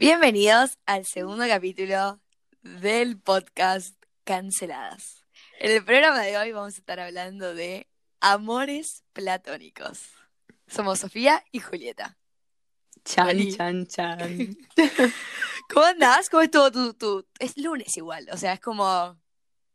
Bienvenidos 0.00 0.78
al 0.86 1.04
segundo 1.06 1.44
capítulo 1.48 2.20
del 2.62 3.18
podcast 3.18 4.00
Canceladas. 4.22 5.24
En 5.58 5.72
el 5.72 5.84
programa 5.84 6.20
de 6.20 6.38
hoy 6.38 6.52
vamos 6.52 6.76
a 6.76 6.78
estar 6.78 7.00
hablando 7.00 7.52
de 7.52 7.88
amores 8.20 9.02
platónicos. 9.12 10.04
Somos 10.68 11.00
Sofía 11.00 11.42
y 11.50 11.58
Julieta. 11.58 12.16
Chan, 13.04 13.26
Oli. 13.26 13.56
chan, 13.56 13.88
chan. 13.88 14.56
¿Cómo 15.68 15.86
andás? 15.86 16.30
¿Cómo 16.30 16.44
estuvo 16.44 16.70
tu, 16.70 16.94
tu...? 16.94 17.26
Es 17.40 17.56
lunes 17.56 17.96
igual, 17.96 18.28
o 18.30 18.36
sea, 18.36 18.52
es 18.52 18.60
como... 18.60 19.20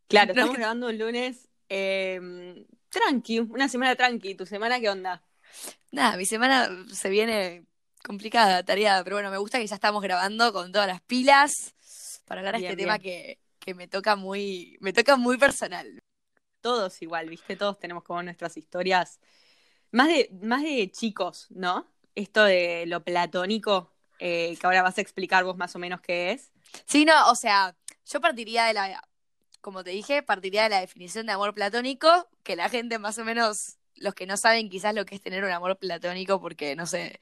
Claro, 0.08 0.32
estamos 0.32 0.54
es 0.54 0.58
grabando 0.58 0.86
un 0.86 0.96
lunes 0.96 1.50
eh, 1.68 2.64
tranqui, 2.88 3.40
una 3.40 3.68
semana 3.68 3.94
tranqui. 3.94 4.36
¿Tu 4.36 4.46
semana 4.46 4.80
qué 4.80 4.88
onda? 4.88 5.22
Nada, 5.92 6.16
mi 6.16 6.24
semana 6.24 6.70
se 6.90 7.10
viene 7.10 7.66
complicada, 8.04 8.62
tareada, 8.62 9.02
pero 9.02 9.16
bueno, 9.16 9.30
me 9.30 9.38
gusta 9.38 9.58
que 9.58 9.66
ya 9.66 9.74
estamos 9.74 10.02
grabando 10.02 10.52
con 10.52 10.70
todas 10.70 10.86
las 10.86 11.00
pilas 11.00 11.74
para 12.26 12.40
hablar 12.40 12.54
de 12.54 12.60
Bien, 12.60 12.70
este 12.72 12.82
tema 12.82 12.98
que, 12.98 13.40
que 13.58 13.74
me 13.74 13.88
toca 13.88 14.14
muy, 14.14 14.76
me 14.80 14.92
toca 14.92 15.16
muy 15.16 15.38
personal. 15.38 16.02
Todos 16.60 17.02
igual, 17.02 17.28
¿viste? 17.28 17.56
Todos 17.56 17.78
tenemos 17.78 18.04
como 18.04 18.22
nuestras 18.22 18.56
historias. 18.56 19.20
Más 19.90 20.08
de, 20.08 20.30
más 20.42 20.62
de 20.62 20.90
chicos, 20.90 21.46
¿no? 21.50 21.86
Esto 22.14 22.44
de 22.44 22.84
lo 22.86 23.02
platónico, 23.02 23.90
eh, 24.18 24.56
que 24.58 24.66
ahora 24.66 24.82
vas 24.82 24.98
a 24.98 25.00
explicar 25.00 25.44
vos 25.44 25.56
más 25.56 25.74
o 25.74 25.78
menos 25.78 26.00
qué 26.00 26.32
es. 26.32 26.52
Sí, 26.86 27.04
no, 27.04 27.30
o 27.30 27.34
sea, 27.34 27.74
yo 28.06 28.20
partiría 28.20 28.66
de 28.66 28.74
la, 28.74 29.08
como 29.60 29.82
te 29.82 29.90
dije, 29.90 30.22
partiría 30.22 30.64
de 30.64 30.68
la 30.70 30.80
definición 30.80 31.26
de 31.26 31.32
amor 31.32 31.54
platónico, 31.54 32.28
que 32.42 32.56
la 32.56 32.68
gente 32.68 32.98
más 32.98 33.18
o 33.18 33.24
menos, 33.24 33.78
los 33.96 34.14
que 34.14 34.26
no 34.26 34.36
saben 34.36 34.68
quizás 34.68 34.94
lo 34.94 35.04
que 35.04 35.14
es 35.14 35.20
tener 35.20 35.44
un 35.44 35.50
amor 35.50 35.78
platónico, 35.78 36.40
porque 36.40 36.76
no 36.76 36.86
sé, 36.86 37.20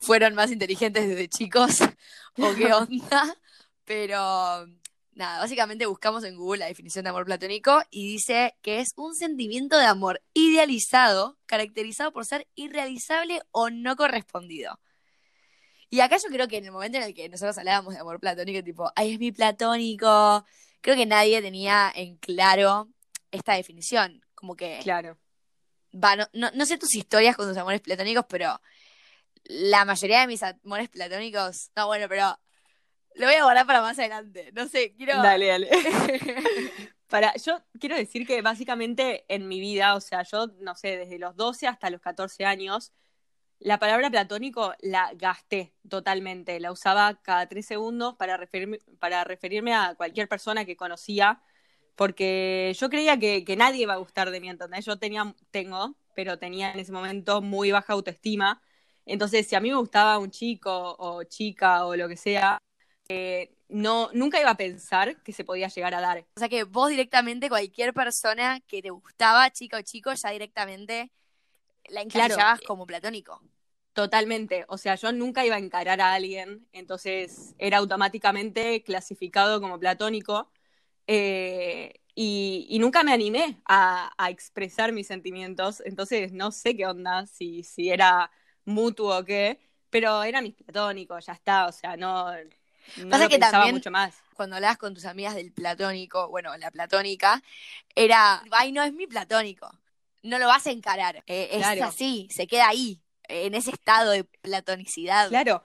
fueron 0.00 0.34
más 0.34 0.50
inteligentes 0.50 1.08
desde 1.08 1.28
chicos 1.28 1.78
o 2.38 2.54
qué 2.54 2.72
onda, 2.72 3.36
pero 3.84 4.66
nada, 5.12 5.40
básicamente 5.40 5.86
buscamos 5.86 6.24
en 6.24 6.36
Google 6.36 6.60
la 6.60 6.66
definición 6.66 7.04
de 7.04 7.10
amor 7.10 7.24
platónico 7.26 7.82
y 7.90 8.12
dice 8.12 8.54
que 8.62 8.80
es 8.80 8.92
un 8.96 9.14
sentimiento 9.14 9.78
de 9.78 9.84
amor 9.84 10.22
idealizado, 10.32 11.38
caracterizado 11.46 12.12
por 12.12 12.24
ser 12.24 12.48
irrealizable 12.54 13.42
o 13.50 13.70
no 13.70 13.96
correspondido. 13.96 14.80
Y 15.90 16.00
acá 16.00 16.16
yo 16.16 16.28
creo 16.30 16.46
que 16.46 16.58
en 16.58 16.64
el 16.66 16.72
momento 16.72 16.98
en 16.98 17.04
el 17.04 17.14
que 17.14 17.28
nosotros 17.28 17.58
hablábamos 17.58 17.94
de 17.94 18.00
amor 18.00 18.20
platónico, 18.20 18.62
tipo, 18.62 18.92
ay, 18.94 19.14
es 19.14 19.18
mi 19.18 19.32
platónico, 19.32 20.46
creo 20.80 20.96
que 20.96 21.04
nadie 21.04 21.42
tenía 21.42 21.92
en 21.94 22.16
claro 22.16 22.88
esta 23.32 23.54
definición. 23.54 24.24
Como 24.36 24.54
que, 24.54 24.78
Claro. 24.82 25.18
va, 25.92 26.14
no, 26.14 26.28
no, 26.32 26.50
no 26.54 26.64
sé 26.64 26.78
tus 26.78 26.94
historias 26.94 27.36
con 27.36 27.48
tus 27.48 27.56
amores 27.56 27.80
platónicos, 27.80 28.24
pero 28.28 28.60
la 29.50 29.84
mayoría 29.84 30.20
de 30.20 30.26
mis 30.26 30.42
amores 30.42 30.88
platónicos, 30.88 31.70
no, 31.74 31.86
bueno, 31.86 32.06
pero 32.08 32.38
lo 33.14 33.26
voy 33.26 33.34
a 33.34 33.42
guardar 33.42 33.66
para 33.66 33.82
más 33.82 33.98
adelante. 33.98 34.50
No 34.52 34.68
sé, 34.68 34.94
quiero... 34.96 35.20
Dale, 35.22 35.46
dale. 35.46 35.68
Para, 37.08 37.34
yo 37.34 37.60
quiero 37.80 37.96
decir 37.96 38.24
que 38.24 38.40
básicamente 38.40 39.24
en 39.26 39.48
mi 39.48 39.58
vida, 39.58 39.96
o 39.96 40.00
sea, 40.00 40.22
yo 40.22 40.46
no 40.60 40.76
sé, 40.76 40.96
desde 40.96 41.18
los 41.18 41.34
12 41.34 41.66
hasta 41.66 41.90
los 41.90 42.00
14 42.00 42.44
años, 42.44 42.92
la 43.58 43.80
palabra 43.80 44.10
platónico 44.10 44.74
la 44.80 45.10
gasté 45.14 45.74
totalmente. 45.88 46.60
La 46.60 46.70
usaba 46.70 47.20
cada 47.20 47.48
tres 47.48 47.66
segundos 47.66 48.14
para 48.14 48.36
referirme, 48.36 48.78
para 49.00 49.24
referirme 49.24 49.74
a 49.74 49.96
cualquier 49.96 50.28
persona 50.28 50.64
que 50.64 50.76
conocía, 50.76 51.42
porque 51.96 52.74
yo 52.78 52.88
creía 52.88 53.18
que, 53.18 53.44
que 53.44 53.56
nadie 53.56 53.82
iba 53.82 53.94
a 53.94 53.96
gustar 53.96 54.30
de 54.30 54.40
mí, 54.40 54.48
¿entendés? 54.48 54.86
Yo 54.86 54.96
tenía, 54.98 55.34
tengo, 55.50 55.96
pero 56.14 56.38
tenía 56.38 56.70
en 56.70 56.78
ese 56.78 56.92
momento 56.92 57.42
muy 57.42 57.72
baja 57.72 57.92
autoestima. 57.92 58.62
Entonces, 59.06 59.46
si 59.48 59.56
a 59.56 59.60
mí 59.60 59.70
me 59.70 59.76
gustaba 59.76 60.18
un 60.18 60.30
chico 60.30 60.96
o 60.98 61.22
chica 61.24 61.86
o 61.86 61.96
lo 61.96 62.08
que 62.08 62.16
sea, 62.16 62.58
eh, 63.08 63.52
no, 63.68 64.10
nunca 64.14 64.40
iba 64.40 64.50
a 64.50 64.56
pensar 64.56 65.22
que 65.22 65.32
se 65.32 65.44
podía 65.44 65.68
llegar 65.68 65.94
a 65.94 66.00
dar. 66.00 66.26
O 66.36 66.40
sea 66.40 66.48
que 66.48 66.64
vos 66.64 66.88
directamente, 66.90 67.48
cualquier 67.48 67.92
persona 67.94 68.60
que 68.66 68.82
te 68.82 68.90
gustaba, 68.90 69.50
chica 69.50 69.76
o 69.78 69.82
chico, 69.82 70.12
ya 70.14 70.30
directamente 70.30 71.12
la 71.88 72.02
Claro. 72.08 72.34
encasillabas 72.34 72.62
como 72.62 72.86
platónico. 72.86 73.42
Totalmente, 73.92 74.64
o 74.68 74.78
sea, 74.78 74.94
yo 74.94 75.12
nunca 75.12 75.44
iba 75.44 75.56
a 75.56 75.58
encarar 75.58 76.00
a 76.00 76.14
alguien, 76.14 76.66
entonces 76.72 77.54
era 77.58 77.78
automáticamente 77.78 78.82
clasificado 78.84 79.60
como 79.60 79.80
platónico 79.80 80.48
eh, 81.08 81.94
y, 82.14 82.66
y 82.70 82.78
nunca 82.80 83.02
me 83.04 83.12
animé 83.12 83.60
a, 83.66 84.12
a 84.16 84.30
expresar 84.30 84.92
mis 84.92 85.08
sentimientos, 85.08 85.82
entonces 85.86 86.32
no 86.32 86.52
sé 86.52 86.76
qué 86.76 86.86
onda, 86.86 87.26
si, 87.26 87.64
si 87.64 87.90
era 87.90 88.30
mutuo 88.64 89.18
o 89.18 89.24
qué, 89.24 89.58
pero 89.90 90.22
era 90.22 90.40
mis 90.42 90.54
platónicos, 90.54 91.26
ya 91.26 91.32
está, 91.32 91.66
o 91.66 91.72
sea, 91.72 91.96
no, 91.96 92.32
no 92.32 93.10
Pasa 93.10 93.24
lo 93.24 93.28
que 93.28 93.36
pensaba 93.38 93.52
también- 93.52 93.74
mucho 93.74 93.90
más. 93.90 94.16
Cuando 94.34 94.56
hablabas 94.56 94.78
con 94.78 94.94
tus 94.94 95.04
amigas 95.04 95.34
del 95.34 95.52
platónico, 95.52 96.28
bueno, 96.28 96.56
la 96.56 96.70
platónica, 96.70 97.42
era, 97.94 98.42
ay, 98.52 98.72
no 98.72 98.82
es 98.82 98.92
mi 98.92 99.06
platónico. 99.06 99.70
No 100.22 100.38
lo 100.38 100.46
vas 100.46 100.66
a 100.66 100.70
encarar. 100.70 101.22
Eh, 101.26 101.48
es 101.52 101.82
así, 101.82 102.28
se 102.30 102.46
queda 102.46 102.68
ahí, 102.68 103.02
en 103.28 103.54
ese 103.54 103.70
estado 103.70 104.10
de 104.12 104.24
platonicidad. 104.24 105.28
Claro, 105.28 105.62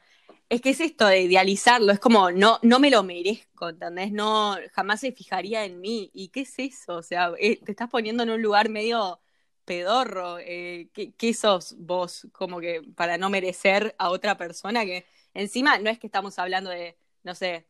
es 0.49 0.61
que 0.61 0.69
es 0.71 0.79
esto 0.79 1.07
de 1.07 1.21
idealizarlo, 1.21 1.91
es 1.91 1.99
como 1.99 2.31
no, 2.31 2.59
no 2.61 2.79
me 2.79 2.89
lo 2.89 3.03
merezco, 3.03 3.69
¿entendés? 3.69 4.11
No, 4.11 4.57
jamás 4.73 4.99
se 5.01 5.11
fijaría 5.11 5.65
en 5.65 5.81
mí. 5.81 6.11
¿Y 6.13 6.29
qué 6.29 6.41
es 6.41 6.53
eso? 6.57 6.95
O 6.95 7.03
sea, 7.03 7.31
eh, 7.39 7.59
te 7.63 7.71
estás 7.71 7.89
poniendo 7.89 8.23
en 8.23 8.29
un 8.29 8.41
lugar 8.41 8.69
medio 8.69 9.19
pedorro. 9.65 10.37
eh, 10.39 10.89
¿qué, 10.93 11.33
sos 11.33 11.75
vos 11.77 12.27
como 12.31 12.59
que 12.59 12.81
para 12.95 13.17
no 13.17 13.29
merecer 13.29 13.95
a 13.97 14.09
otra 14.09 14.37
persona 14.37 14.85
que 14.85 15.05
encima 15.33 15.77
no 15.79 15.89
es 15.89 15.99
que 15.99 16.07
estamos 16.07 16.39
hablando 16.39 16.69
de, 16.69 16.95
no 17.23 17.35
sé, 17.35 17.65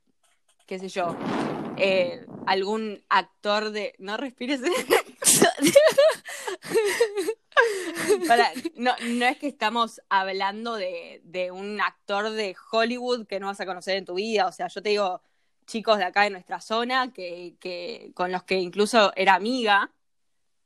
qué 0.67 0.79
sé 0.79 0.89
yo, 0.89 1.15
eh, 1.77 2.25
algún 2.45 3.03
actor 3.09 3.71
de... 3.71 3.95
No 3.99 4.17
respires. 4.17 4.61
No, 8.75 8.91
no 9.01 9.25
es 9.25 9.37
que 9.37 9.47
estamos 9.47 10.01
hablando 10.09 10.75
de, 10.75 11.21
de 11.23 11.51
un 11.51 11.79
actor 11.79 12.29
de 12.31 12.55
Hollywood 12.71 13.25
que 13.27 13.39
no 13.39 13.47
vas 13.47 13.59
a 13.61 13.65
conocer 13.65 13.95
en 13.95 14.05
tu 14.05 14.15
vida. 14.15 14.45
O 14.47 14.51
sea, 14.51 14.67
yo 14.67 14.83
te 14.83 14.89
digo 14.89 15.21
chicos 15.65 15.97
de 15.97 16.03
acá 16.03 16.23
de 16.23 16.31
nuestra 16.31 16.59
zona 16.59 17.13
que, 17.13 17.55
que 17.59 18.11
con 18.13 18.31
los 18.31 18.43
que 18.43 18.59
incluso 18.59 19.13
era 19.15 19.35
amiga 19.35 19.91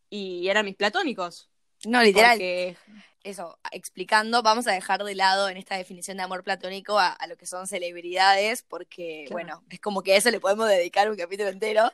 y 0.09 0.47
eran 0.49 0.65
mis 0.65 0.75
platónicos. 0.75 1.49
No, 1.85 2.01
literal. 2.03 2.31
Porque, 2.31 2.77
Eso, 3.23 3.57
explicando, 3.71 4.41
vamos 4.43 4.67
a 4.67 4.71
dejar 4.71 5.03
de 5.03 5.15
lado 5.15 5.49
en 5.49 5.57
esta 5.57 5.75
definición 5.75 6.17
de 6.17 6.23
amor 6.23 6.43
platónico 6.43 6.97
a, 6.99 7.09
a 7.11 7.27
lo 7.27 7.35
que 7.37 7.45
son 7.45 7.67
celebridades, 7.67 8.63
porque, 8.63 9.25
Claro. 9.27 9.31
bueno, 9.33 9.63
es 9.69 9.79
como 9.79 10.01
que 10.03 10.13
a 10.13 10.17
eso 10.17 10.31
le 10.31 10.39
podemos 10.39 10.67
dedicar 10.69 11.09
un 11.09 11.17
capítulo 11.17 11.49
entero, 11.49 11.91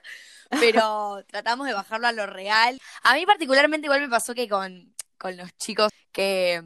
pero 0.59 1.24
tratamos 1.28 1.68
de 1.68 1.74
bajarlo 1.74 2.08
a 2.08 2.12
lo 2.12 2.26
real. 2.28 2.80
A 3.03 3.16
mí 3.16 3.26
particularmente 3.26 3.88
igual 3.88 4.02
me 4.02 4.09
pasó 4.09 4.34
que 4.36 4.47
con, 4.47 4.94
con 5.18 5.36
los 5.38 5.56
chicos 5.58 5.92
que, 6.12 6.62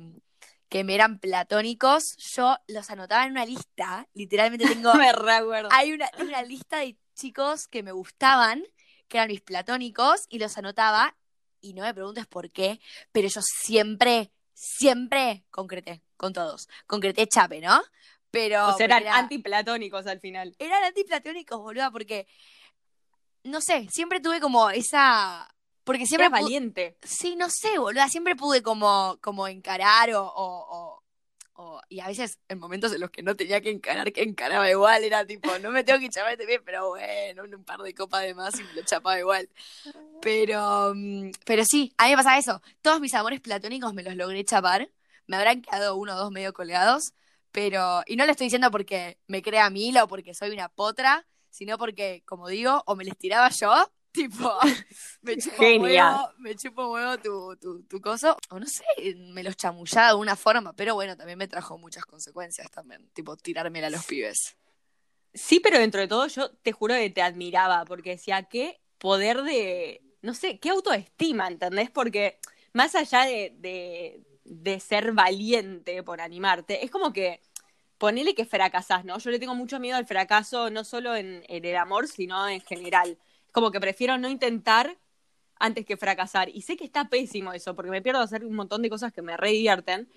que 0.69 0.83
me 0.83 0.95
eran 0.95 1.19
platónicos, 1.19 2.15
yo 2.17 2.57
los 2.67 2.89
anotaba 2.89 3.25
en 3.25 3.31
una 3.31 3.45
lista, 3.45 4.07
literalmente 4.13 4.67
tengo... 4.67 4.93
me 4.95 5.11
recuerdo. 5.13 5.69
Hay 5.71 5.93
una, 5.93 6.09
hay 6.17 6.27
una 6.27 6.43
lista 6.43 6.79
de 6.79 6.97
chicos 7.15 7.67
que 7.67 7.81
me 7.83 7.91
gustaban, 7.93 8.63
que 9.07 9.17
eran 9.17 9.29
mis 9.29 9.41
platónicos, 9.41 10.25
y 10.29 10.39
los 10.39 10.57
anotaba, 10.57 11.15
y 11.61 11.73
no 11.73 11.83
me 11.83 11.93
preguntes 11.93 12.25
por 12.27 12.49
qué, 12.51 12.79
pero 13.11 13.27
yo 13.27 13.41
siempre, 13.41 14.31
siempre 14.53 15.43
concreté 15.51 16.01
con 16.17 16.33
todos. 16.33 16.67
Concreté 16.87 17.27
chape, 17.27 17.61
¿no? 17.61 17.81
Pero. 18.31 18.67
o 18.69 18.77
sea, 18.77 18.85
eran 18.85 19.03
era- 19.03 19.17
antiplatónicos 19.17 20.05
al 20.07 20.19
final. 20.19 20.55
eran 20.59 20.83
antiplatónicos, 20.83 21.59
boluda, 21.59 21.89
porque. 21.91 22.27
No 23.43 23.61
sé, 23.61 23.87
siempre 23.91 24.19
tuve 24.19 24.39
como 24.39 24.69
esa. 24.69 25.47
Porque 25.83 26.05
siempre. 26.05 26.27
Era 26.27 26.41
valiente. 26.41 26.97
Sí, 27.01 27.35
no 27.35 27.47
sé, 27.49 27.79
boluda. 27.79 28.07
Siempre 28.09 28.35
pude 28.35 28.61
como, 28.61 29.17
como 29.21 29.47
encarar 29.47 30.13
o, 30.13 30.23
o- 30.23 30.67
o- 30.77 31.03
Y 31.89 31.99
a 31.99 32.07
veces 32.07 32.39
en 32.47 32.59
momentos 32.59 32.93
en 32.93 33.01
los 33.01 33.09
que 33.09 33.23
no 33.23 33.35
tenía 33.35 33.61
que 33.61 33.71
encarar, 33.71 34.11
que 34.13 34.21
encaraba 34.21 34.69
igual. 34.69 35.03
Era 35.03 35.25
tipo, 35.25 35.57
no 35.59 35.71
me 35.71 35.83
tengo 35.83 35.99
que 35.99 36.09
chapar 36.09 36.33
este 36.33 36.45
pie, 36.45 36.59
pero 36.61 36.89
bueno, 36.89 37.43
un 37.43 37.63
par 37.63 37.79
de 37.81 37.93
copas 37.93 38.23
de 38.23 38.33
más 38.33 38.59
y 38.59 38.63
me 38.63 38.73
lo 38.73 38.83
chapaba 38.83 39.19
igual. 39.19 39.49
Pero, 40.21 40.93
mm, 40.95 41.31
pero 41.45 41.65
sí, 41.65 41.93
a 41.97 42.05
mí 42.05 42.11
me 42.11 42.17
pasaba 42.17 42.37
eso. 42.37 42.61
Todos 42.81 42.99
mis 43.01 43.13
amores 43.13 43.41
platónicos 43.41 43.93
me 43.93 44.03
los 44.03 44.15
logré 44.15 44.43
chapar. 44.45 44.89
Me 45.27 45.37
habrán 45.37 45.61
quedado 45.61 45.95
uno 45.95 46.15
o 46.15 46.17
dos 46.17 46.31
medio 46.31 46.53
colgados. 46.53 47.13
Pero, 47.51 48.03
y 48.05 48.15
no 48.15 48.25
lo 48.25 48.31
estoy 48.31 48.45
diciendo 48.45 48.69
porque 48.71 49.17
me 49.27 49.41
crea 49.41 49.69
mil 49.69 49.97
o 49.97 50.07
porque 50.07 50.33
soy 50.35 50.51
una 50.51 50.69
potra, 50.69 51.25
sino 51.49 51.77
porque, 51.77 52.21
como 52.25 52.47
digo, 52.47 52.83
o 52.85 52.95
me 52.95 53.03
les 53.03 53.17
tiraba 53.17 53.49
yo, 53.49 53.91
tipo, 54.11 54.51
me 55.21 55.37
chupo 55.37 55.55
Genial. 55.57 55.81
huevo, 55.81 56.33
me 56.39 56.55
chupo 56.55 56.91
huevo 56.91 57.17
tu, 57.19 57.55
tu, 57.57 57.83
tu 57.83 58.01
coso, 58.01 58.37
o 58.49 58.59
no 58.59 58.65
sé, 58.65 58.83
me 59.33 59.43
los 59.43 59.55
chamullaba 59.55 60.07
de 60.07 60.11
alguna 60.11 60.35
forma, 60.35 60.73
pero 60.73 60.95
bueno, 60.95 61.15
también 61.15 61.37
me 61.37 61.47
trajo 61.47 61.77
muchas 61.77 62.05
consecuencias 62.05 62.69
también, 62.71 63.09
tipo, 63.13 63.37
tirármela 63.37 63.87
a 63.87 63.89
los 63.91 64.05
pibes. 64.05 64.57
Sí, 65.33 65.59
pero 65.59 65.77
dentro 65.77 66.01
de 66.01 66.07
todo 66.07 66.27
yo 66.27 66.51
te 66.51 66.71
juro 66.71 66.95
que 66.95 67.09
te 67.09 67.21
admiraba, 67.21 67.85
porque 67.85 68.11
decía, 68.11 68.43
qué 68.43 68.81
poder 68.97 69.43
de, 69.43 70.01
no 70.21 70.33
sé, 70.33 70.59
qué 70.59 70.69
autoestima, 70.69 71.47
¿entendés? 71.47 71.91
Porque 71.91 72.39
más 72.73 72.95
allá 72.95 73.25
de, 73.25 73.53
de, 73.57 74.23
de 74.43 74.79
ser 74.79 75.13
valiente 75.13 76.01
por 76.03 76.19
animarte, 76.19 76.83
es 76.83 76.91
como 76.91 77.13
que 77.13 77.41
ponele 77.99 78.33
que 78.33 78.45
fracasás, 78.45 79.05
¿no? 79.05 79.19
Yo 79.19 79.29
le 79.29 79.39
tengo 79.39 79.53
mucho 79.55 79.79
miedo 79.79 79.97
al 79.97 80.07
fracaso, 80.07 80.69
no 80.71 80.83
solo 80.83 81.15
en, 81.15 81.43
en 81.47 81.65
el 81.65 81.75
amor, 81.75 82.07
sino 82.07 82.47
en 82.47 82.61
general. 82.61 83.19
Como 83.51 83.71
que 83.71 83.79
prefiero 83.79 84.17
no 84.17 84.29
intentar 84.29 84.97
antes 85.59 85.85
que 85.85 85.97
fracasar. 85.97 86.49
Y 86.49 86.61
sé 86.61 86.77
que 86.77 86.85
está 86.85 87.09
pésimo 87.09 87.53
eso, 87.53 87.75
porque 87.75 87.91
me 87.91 88.01
pierdo 88.01 88.21
hacer 88.21 88.45
un 88.45 88.55
montón 88.55 88.81
de 88.81 88.89
cosas 88.89 89.13
que 89.13 89.21
me 89.21 89.37
re 89.37 89.51
divierten. 89.51 90.09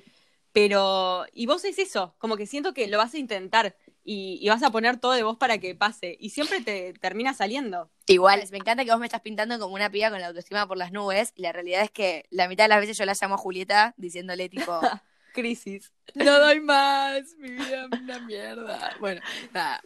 Pero, 0.52 1.24
y 1.32 1.46
vos 1.46 1.64
es 1.64 1.78
eso, 1.78 2.14
como 2.18 2.36
que 2.36 2.46
siento 2.46 2.74
que 2.74 2.86
lo 2.86 2.98
vas 2.98 3.14
a 3.14 3.18
intentar 3.18 3.74
y, 4.04 4.38
y 4.42 4.48
vas 4.50 4.62
a 4.62 4.70
poner 4.70 4.98
todo 4.98 5.12
de 5.12 5.22
vos 5.22 5.38
para 5.38 5.56
que 5.56 5.74
pase. 5.74 6.16
Y 6.20 6.30
siempre 6.30 6.60
te 6.60 6.92
termina 6.94 7.32
saliendo. 7.32 7.90
Igual, 8.06 8.42
me 8.50 8.58
encanta 8.58 8.84
que 8.84 8.90
vos 8.90 9.00
me 9.00 9.06
estás 9.06 9.22
pintando 9.22 9.58
como 9.58 9.74
una 9.74 9.90
piba 9.90 10.10
con 10.10 10.20
la 10.20 10.26
autoestima 10.26 10.68
por 10.68 10.76
las 10.76 10.92
nubes. 10.92 11.32
Y 11.36 11.42
la 11.42 11.52
realidad 11.52 11.82
es 11.82 11.90
que 11.90 12.26
la 12.30 12.48
mitad 12.48 12.64
de 12.64 12.68
las 12.68 12.80
veces 12.80 12.98
yo 12.98 13.06
la 13.06 13.16
llamo 13.18 13.36
a 13.36 13.38
Julieta 13.38 13.94
diciéndole 13.96 14.50
tipo, 14.50 14.78
Crisis. 15.32 15.92
no 16.14 16.38
doy 16.38 16.60
más, 16.60 17.34
mi 17.38 17.50
vida 17.50 17.86
es 17.90 18.00
una 18.00 18.18
mierda. 18.20 18.96
Bueno, 19.00 19.20
nada. 19.52 19.82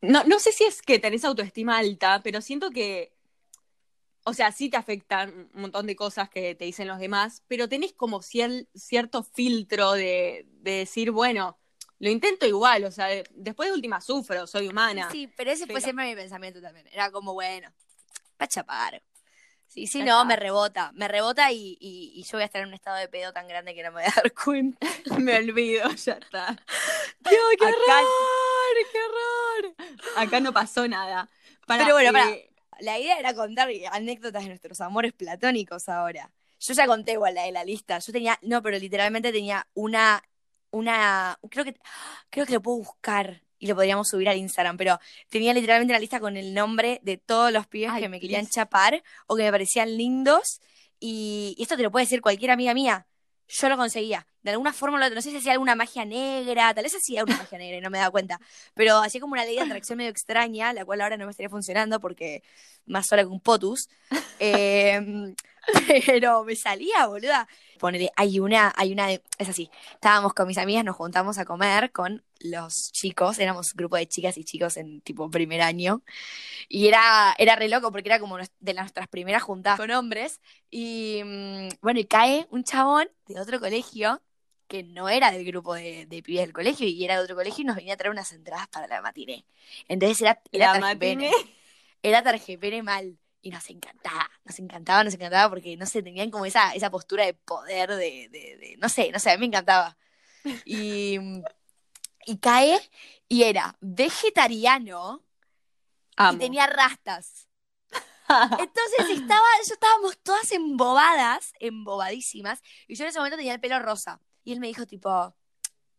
No, 0.00 0.24
no 0.24 0.38
sé 0.38 0.52
si 0.52 0.64
es 0.64 0.82
que 0.82 0.98
tenés 0.98 1.24
autoestima 1.24 1.78
alta, 1.78 2.22
pero 2.22 2.40
siento 2.40 2.70
que, 2.70 3.12
o 4.24 4.34
sea, 4.34 4.52
sí 4.52 4.68
te 4.68 4.76
afectan 4.76 5.50
un 5.54 5.60
montón 5.62 5.86
de 5.86 5.96
cosas 5.96 6.28
que 6.28 6.54
te 6.54 6.64
dicen 6.66 6.86
los 6.88 6.98
demás, 6.98 7.42
pero 7.48 7.68
tenés 7.68 7.92
como 7.94 8.20
cier- 8.20 8.68
cierto 8.74 9.22
filtro 9.22 9.92
de, 9.92 10.46
de 10.60 10.70
decir, 10.72 11.10
bueno, 11.10 11.58
lo 11.98 12.10
intento 12.10 12.46
igual, 12.46 12.84
o 12.84 12.90
sea, 12.92 13.06
de- 13.06 13.24
después 13.32 13.68
de 13.70 13.74
última 13.74 14.00
sufro, 14.00 14.46
soy 14.46 14.68
humana. 14.68 15.08
Sí, 15.10 15.28
pero 15.36 15.50
ese 15.50 15.66
fue 15.66 15.80
siempre 15.80 16.06
mi 16.08 16.14
pensamiento 16.14 16.60
también. 16.60 16.86
Era 16.92 17.10
como, 17.10 17.32
bueno, 17.32 17.70
va 18.40 18.44
a 18.44 18.48
chapar. 18.48 19.02
Sí, 19.80 19.86
sí, 19.86 19.98
Ya 20.00 20.04
no, 20.06 20.24
me 20.24 20.36
rebota. 20.36 20.92
Me 20.94 21.08
rebota 21.08 21.50
y, 21.52 21.76
y, 21.80 22.12
y 22.14 22.22
yo 22.24 22.32
voy 22.38 22.42
a 22.42 22.46
estar 22.46 22.62
en 22.62 22.68
un 22.68 22.74
estado 22.74 22.96
de 22.96 23.08
pedo 23.08 23.32
tan 23.32 23.46
grande 23.48 23.74
que 23.74 23.82
no 23.82 23.90
me 23.90 24.02
voy 24.02 24.10
a 24.10 24.12
dar 24.14 24.32
cuenta. 24.32 24.86
Me 25.18 25.36
olvido, 25.36 25.90
ya 25.90 26.14
está. 26.14 26.56
Dios, 27.20 27.40
qué 27.58 27.64
Acá- 27.66 27.74
horror, 27.74 28.76
qué 28.92 28.98
horror. 28.98 29.74
Acá 30.16 30.40
no 30.40 30.52
pasó 30.52 30.86
nada. 30.88 31.28
Para, 31.66 31.84
Pero 31.84 31.94
bueno, 31.96 32.10
eh, 32.10 32.12
pará. 32.12 32.84
La 32.84 32.98
idea 32.98 33.18
era 33.18 33.34
contar 33.34 33.68
anécdotas 33.92 34.42
de 34.42 34.48
nuestros 34.50 34.80
amores 34.80 35.12
platónicos 35.12 35.88
ahora. 35.88 36.30
Yo 36.60 36.74
ya 36.74 36.86
conté 36.86 37.12
igual 37.12 37.34
la 37.34 37.42
de 37.44 37.52
la 37.52 37.64
lista. 37.64 37.98
Yo 37.98 38.12
tenía, 38.12 38.38
no, 38.42 38.62
pero 38.62 38.78
literalmente 38.78 39.32
tenía 39.32 39.66
una, 39.74 40.22
una, 40.70 41.38
creo 41.50 41.64
que, 41.64 41.76
creo 42.30 42.46
que 42.46 42.52
lo 42.54 42.62
puedo 42.62 42.78
buscar 42.78 43.42
y 43.58 43.66
lo 43.66 43.74
podríamos 43.74 44.08
subir 44.08 44.28
al 44.28 44.36
Instagram, 44.36 44.76
pero 44.76 44.98
tenía 45.28 45.52
literalmente 45.54 45.92
una 45.92 46.00
lista 46.00 46.20
con 46.20 46.36
el 46.36 46.54
nombre 46.54 47.00
de 47.02 47.16
todos 47.16 47.52
los 47.52 47.66
pibes 47.66 47.90
Ay, 47.92 48.02
que 48.02 48.08
me 48.08 48.20
querían 48.20 48.42
please. 48.42 48.54
chapar 48.54 49.02
o 49.26 49.36
que 49.36 49.42
me 49.42 49.50
parecían 49.50 49.96
lindos 49.96 50.60
y, 51.00 51.54
y 51.58 51.62
esto 51.62 51.76
te 51.76 51.82
lo 51.82 51.90
puede 51.90 52.04
decir 52.06 52.20
cualquier 52.20 52.50
amiga 52.50 52.74
mía. 52.74 53.06
Yo 53.48 53.68
lo 53.70 53.76
conseguía. 53.78 54.26
De 54.42 54.50
alguna 54.50 54.72
forma, 54.72 55.08
no 55.08 55.22
sé 55.22 55.30
si 55.30 55.38
hacía 55.38 55.52
alguna 55.52 55.74
magia 55.74 56.04
negra, 56.04 56.72
tal 56.74 56.84
vez 56.84 56.94
hacía 56.94 57.24
una 57.24 57.36
magia 57.36 57.58
negra 57.58 57.78
y 57.78 57.80
no 57.80 57.90
me 57.90 57.98
daba 57.98 58.10
cuenta, 58.10 58.40
pero 58.74 58.98
hacía 58.98 59.20
como 59.20 59.32
una 59.32 59.44
ley 59.44 59.56
de 59.56 59.62
atracción 59.62 59.96
medio 59.96 60.10
extraña, 60.10 60.72
la 60.72 60.84
cual 60.84 61.00
ahora 61.00 61.16
no 61.16 61.24
me 61.24 61.30
estaría 61.30 61.48
funcionando 61.48 61.98
porque 61.98 62.42
más 62.86 63.06
sola 63.06 63.22
que 63.22 63.28
un 63.28 63.40
potus. 63.40 63.88
Eh, 64.40 65.34
pero 66.06 66.44
me 66.44 66.54
salía, 66.54 67.08
boluda. 67.08 67.48
Ponele, 67.80 68.12
hay 68.14 68.38
una, 68.38 68.72
hay 68.76 68.92
una, 68.92 69.10
es 69.10 69.48
así. 69.48 69.68
Estábamos 69.94 70.32
con 70.32 70.46
mis 70.46 70.58
amigas, 70.58 70.84
nos 70.84 70.94
juntamos 70.94 71.38
a 71.38 71.44
comer 71.44 71.90
con 71.90 72.22
los 72.40 72.92
chicos, 72.92 73.38
éramos 73.38 73.72
un 73.72 73.76
grupo 73.78 73.96
de 73.96 74.06
chicas 74.08 74.36
y 74.38 74.44
chicos 74.44 74.76
en 74.76 75.00
tipo 75.02 75.30
primer 75.30 75.60
año. 75.62 76.02
Y 76.68 76.88
era, 76.88 77.34
era 77.38 77.56
re 77.56 77.68
loco 77.68 77.92
porque 77.92 78.08
era 78.08 78.20
como 78.20 78.38
de 78.38 78.74
nuestras 78.74 79.08
primeras 79.08 79.42
juntadas 79.42 79.78
con 79.78 79.90
hombres. 79.90 80.40
Y 80.70 81.22
mm, 81.24 81.68
bueno, 81.82 82.00
y 82.00 82.04
cae 82.06 82.46
un 82.50 82.64
chabón 82.64 83.08
de 83.26 83.40
otro 83.40 83.60
colegio 83.60 84.22
que 84.68 84.82
no 84.82 85.08
era 85.08 85.30
del 85.30 85.44
grupo 85.46 85.74
de, 85.74 86.06
de 86.06 86.22
pibes 86.22 86.42
del 86.42 86.52
colegio 86.52 86.86
y 86.86 87.04
era 87.04 87.16
de 87.16 87.22
otro 87.24 87.36
colegio 87.36 87.62
y 87.62 87.66
nos 87.66 87.76
venía 87.76 87.94
a 87.94 87.96
traer 87.96 88.12
unas 88.12 88.32
entradas 88.32 88.68
para 88.68 88.86
la 88.86 89.00
matiné. 89.02 89.46
Entonces 89.88 90.20
era, 90.22 90.42
era 90.52 90.68
La 90.68 90.72
tarjepene. 90.72 91.30
matiné. 91.30 91.56
Era 92.02 92.22
tarjepene 92.22 92.82
mal. 92.82 93.18
Y 93.40 93.50
nos 93.50 93.70
encantaba, 93.70 94.28
nos 94.44 94.58
encantaba, 94.58 95.04
nos 95.04 95.14
encantaba 95.14 95.48
porque, 95.48 95.76
no 95.76 95.86
sé, 95.86 96.02
tenían 96.02 96.30
como 96.30 96.44
esa, 96.44 96.72
esa 96.74 96.90
postura 96.90 97.24
de 97.24 97.34
poder, 97.34 97.88
de, 97.90 98.28
de, 98.30 98.56
de- 98.58 98.76
no 98.78 98.88
sé, 98.88 99.12
no 99.12 99.20
sé, 99.20 99.30
a 99.30 99.34
mí 99.34 99.40
me 99.40 99.46
encantaba. 99.46 99.96
Y, 100.64 101.18
y 102.28 102.36
cae 102.38 102.78
y 103.26 103.44
era 103.44 103.76
vegetariano 103.80 105.24
Amo. 106.16 106.36
y 106.36 106.38
tenía 106.38 106.66
rastas. 106.66 107.48
Entonces 108.28 109.08
estaba, 109.10 109.46
yo 109.66 109.72
estábamos 109.72 110.18
todas 110.18 110.52
embobadas, 110.52 111.54
embobadísimas, 111.58 112.60
y 112.86 112.96
yo 112.96 113.04
en 113.04 113.10
ese 113.10 113.18
momento 113.18 113.38
tenía 113.38 113.54
el 113.54 113.60
pelo 113.60 113.78
rosa. 113.78 114.20
Y 114.44 114.52
él 114.52 114.60
me 114.60 114.66
dijo 114.66 114.86
tipo, 114.86 115.34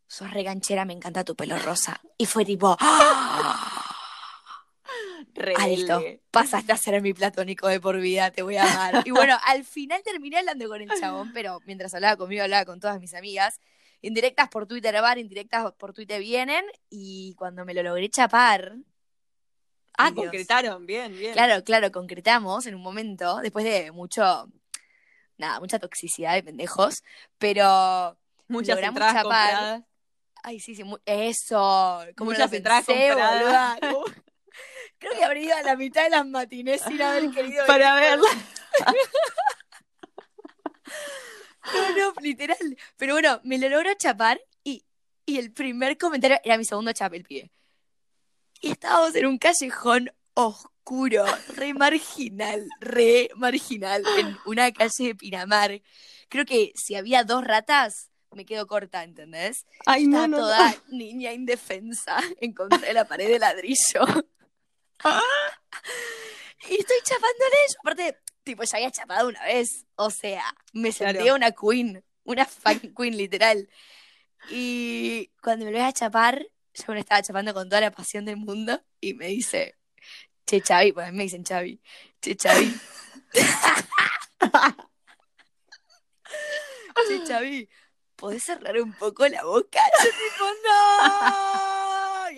sos 0.07 0.31
reganchera, 0.31 0.85
me 0.85 0.93
encanta 0.93 1.23
tu 1.23 1.35
pelo 1.35 1.57
rosa. 1.57 1.99
Y 2.17 2.27
fue 2.27 2.45
tipo, 2.45 2.77
¡ah! 2.79 3.95
Rebelde. 5.33 6.21
Pasaste 6.29 6.71
a 6.71 6.77
ser 6.77 7.01
mi 7.01 7.13
platónico 7.13 7.67
de 7.67 7.79
por 7.79 7.99
vida, 7.99 8.29
te 8.29 8.43
voy 8.43 8.57
a 8.57 8.71
amar. 8.71 9.03
Y 9.07 9.11
bueno, 9.11 9.35
al 9.45 9.63
final 9.63 10.03
terminé 10.03 10.37
hablando 10.37 10.67
con 10.67 10.81
el 10.81 10.89
chabón, 10.99 11.31
pero 11.33 11.59
mientras 11.65 11.93
hablaba 11.95 12.17
conmigo, 12.17 12.43
hablaba 12.43 12.65
con 12.65 12.79
todas 12.79 12.99
mis 12.99 13.15
amigas. 13.15 13.59
Indirectas 14.01 14.47
por 14.49 14.65
Twitter 14.65 14.99
van, 15.01 15.19
indirectas 15.19 15.73
por 15.73 15.93
Twitter 15.93 16.19
vienen. 16.21 16.65
Y 16.89 17.33
cuando 17.35 17.65
me 17.65 17.73
lo 17.73 17.83
logré 17.83 18.09
chapar. 18.09 18.75
Ah, 19.97 20.11
Dios. 20.11 20.25
concretaron, 20.25 20.85
bien, 20.85 21.11
bien. 21.17 21.33
Claro, 21.33 21.63
claro, 21.63 21.91
concretamos 21.91 22.65
en 22.65 22.75
un 22.75 22.81
momento, 22.81 23.37
después 23.39 23.65
de 23.65 23.91
mucho. 23.91 24.49
Nada, 25.37 25.59
mucha 25.59 25.79
toxicidad 25.79 26.33
de 26.35 26.43
pendejos. 26.43 27.03
Pero. 27.37 28.17
Muchas 28.47 28.75
logramos 28.75 28.99
chapar. 29.01 29.23
compradas. 29.23 29.83
Ay, 30.41 30.59
sí, 30.61 30.73
sí, 30.73 30.83
mu- 30.85 30.97
eso. 31.05 32.05
¿Cómo 32.17 32.31
Muchas 32.31 32.49
no 32.49 32.57
entradas 32.57 32.85
pensé, 32.85 33.09
compradas. 33.09 33.79
Creo 34.99 35.11
que 35.13 35.23
habré 35.23 35.41
ido 35.43 35.55
a 35.55 35.61
la 35.63 35.75
mitad 35.75 36.03
de 36.05 36.09
las 36.09 36.25
matinés 36.25 36.81
sin 36.81 37.01
haber 37.01 37.29
querido. 37.31 37.65
Para 37.67 37.95
verla. 37.95 38.27
No, 41.73 41.89
no, 41.97 42.13
literal. 42.21 42.77
Pero 42.97 43.13
bueno, 43.13 43.39
me 43.43 43.57
lo 43.57 43.69
logró 43.69 43.93
chapar 43.95 44.41
y, 44.63 44.83
y 45.25 45.37
el 45.37 45.51
primer 45.51 45.97
comentario 45.97 46.37
era 46.43 46.57
mi 46.57 46.65
segundo 46.65 46.91
chap, 46.93 47.13
el 47.13 47.23
pibe. 47.23 47.51
Y 48.61 48.71
estábamos 48.71 49.15
en 49.15 49.25
un 49.25 49.37
callejón 49.37 50.11
oscuro, 50.33 51.25
re 51.55 51.73
marginal, 51.73 52.67
re 52.79 53.29
marginal, 53.35 54.03
en 54.17 54.37
una 54.45 54.71
calle 54.71 55.07
de 55.07 55.15
Pinamar. 55.15 55.81
Creo 56.29 56.45
que 56.45 56.71
si 56.75 56.95
había 56.95 57.23
dos 57.23 57.43
ratas, 57.43 58.09
me 58.31 58.45
quedo 58.45 58.67
corta, 58.67 59.03
¿entendés? 59.03 59.65
Ay, 59.85 60.03
Estaba 60.03 60.27
no, 60.27 60.37
no, 60.37 60.43
toda 60.43 60.71
no. 60.71 60.97
niña 60.97 61.33
indefensa 61.33 62.17
en 62.41 62.53
contra 62.53 62.79
de 62.79 62.93
la 62.93 63.05
pared 63.05 63.27
de 63.27 63.39
ladrillo. 63.39 64.05
y 66.69 66.75
estoy 66.75 66.97
chapándole 67.03 67.57
yo. 67.69 67.79
Aparte, 67.79 68.17
tipo, 68.49 68.63
ya 68.63 68.77
había 68.77 68.91
chapado 68.91 69.27
una 69.29 69.43
vez. 69.45 69.85
O 69.95 70.09
sea, 70.09 70.43
me 70.73 70.91
sentía 70.91 71.21
Claro. 71.21 71.35
una 71.35 71.51
queen. 71.51 72.03
Una 72.23 72.45
fucking 72.45 72.93
queen, 72.95 73.15
literal. 73.17 73.69
Y 74.49 75.31
cuando 75.41 75.65
me 75.65 75.71
lo 75.71 75.77
voy 75.77 75.87
a 75.87 75.93
chapar, 75.93 76.45
yo 76.73 76.93
me 76.93 76.99
estaba 76.99 77.21
chapando 77.21 77.53
con 77.53 77.69
toda 77.69 77.81
la 77.81 77.91
pasión 77.91 78.25
del 78.25 78.37
mundo. 78.37 78.81
Y 79.01 79.13
me 79.13 79.27
dice, 79.27 79.77
che, 80.45 80.61
Chavi, 80.61 80.91
pues 80.93 81.07
a 81.07 81.11
mí 81.11 81.17
me 81.17 81.23
dicen 81.23 81.43
Chavi. 81.43 81.79
Che, 82.21 82.35
Chavi. 82.35 82.73
che, 87.07 87.23
Chavi, 87.27 87.69
¿podés 88.15 88.43
cerrar 88.43 88.79
un 88.81 88.93
poco 88.93 89.27
la 89.27 89.43
boca? 89.43 89.79
Yo 90.03 90.09
tipo, 90.09 90.45
no. 90.65 91.78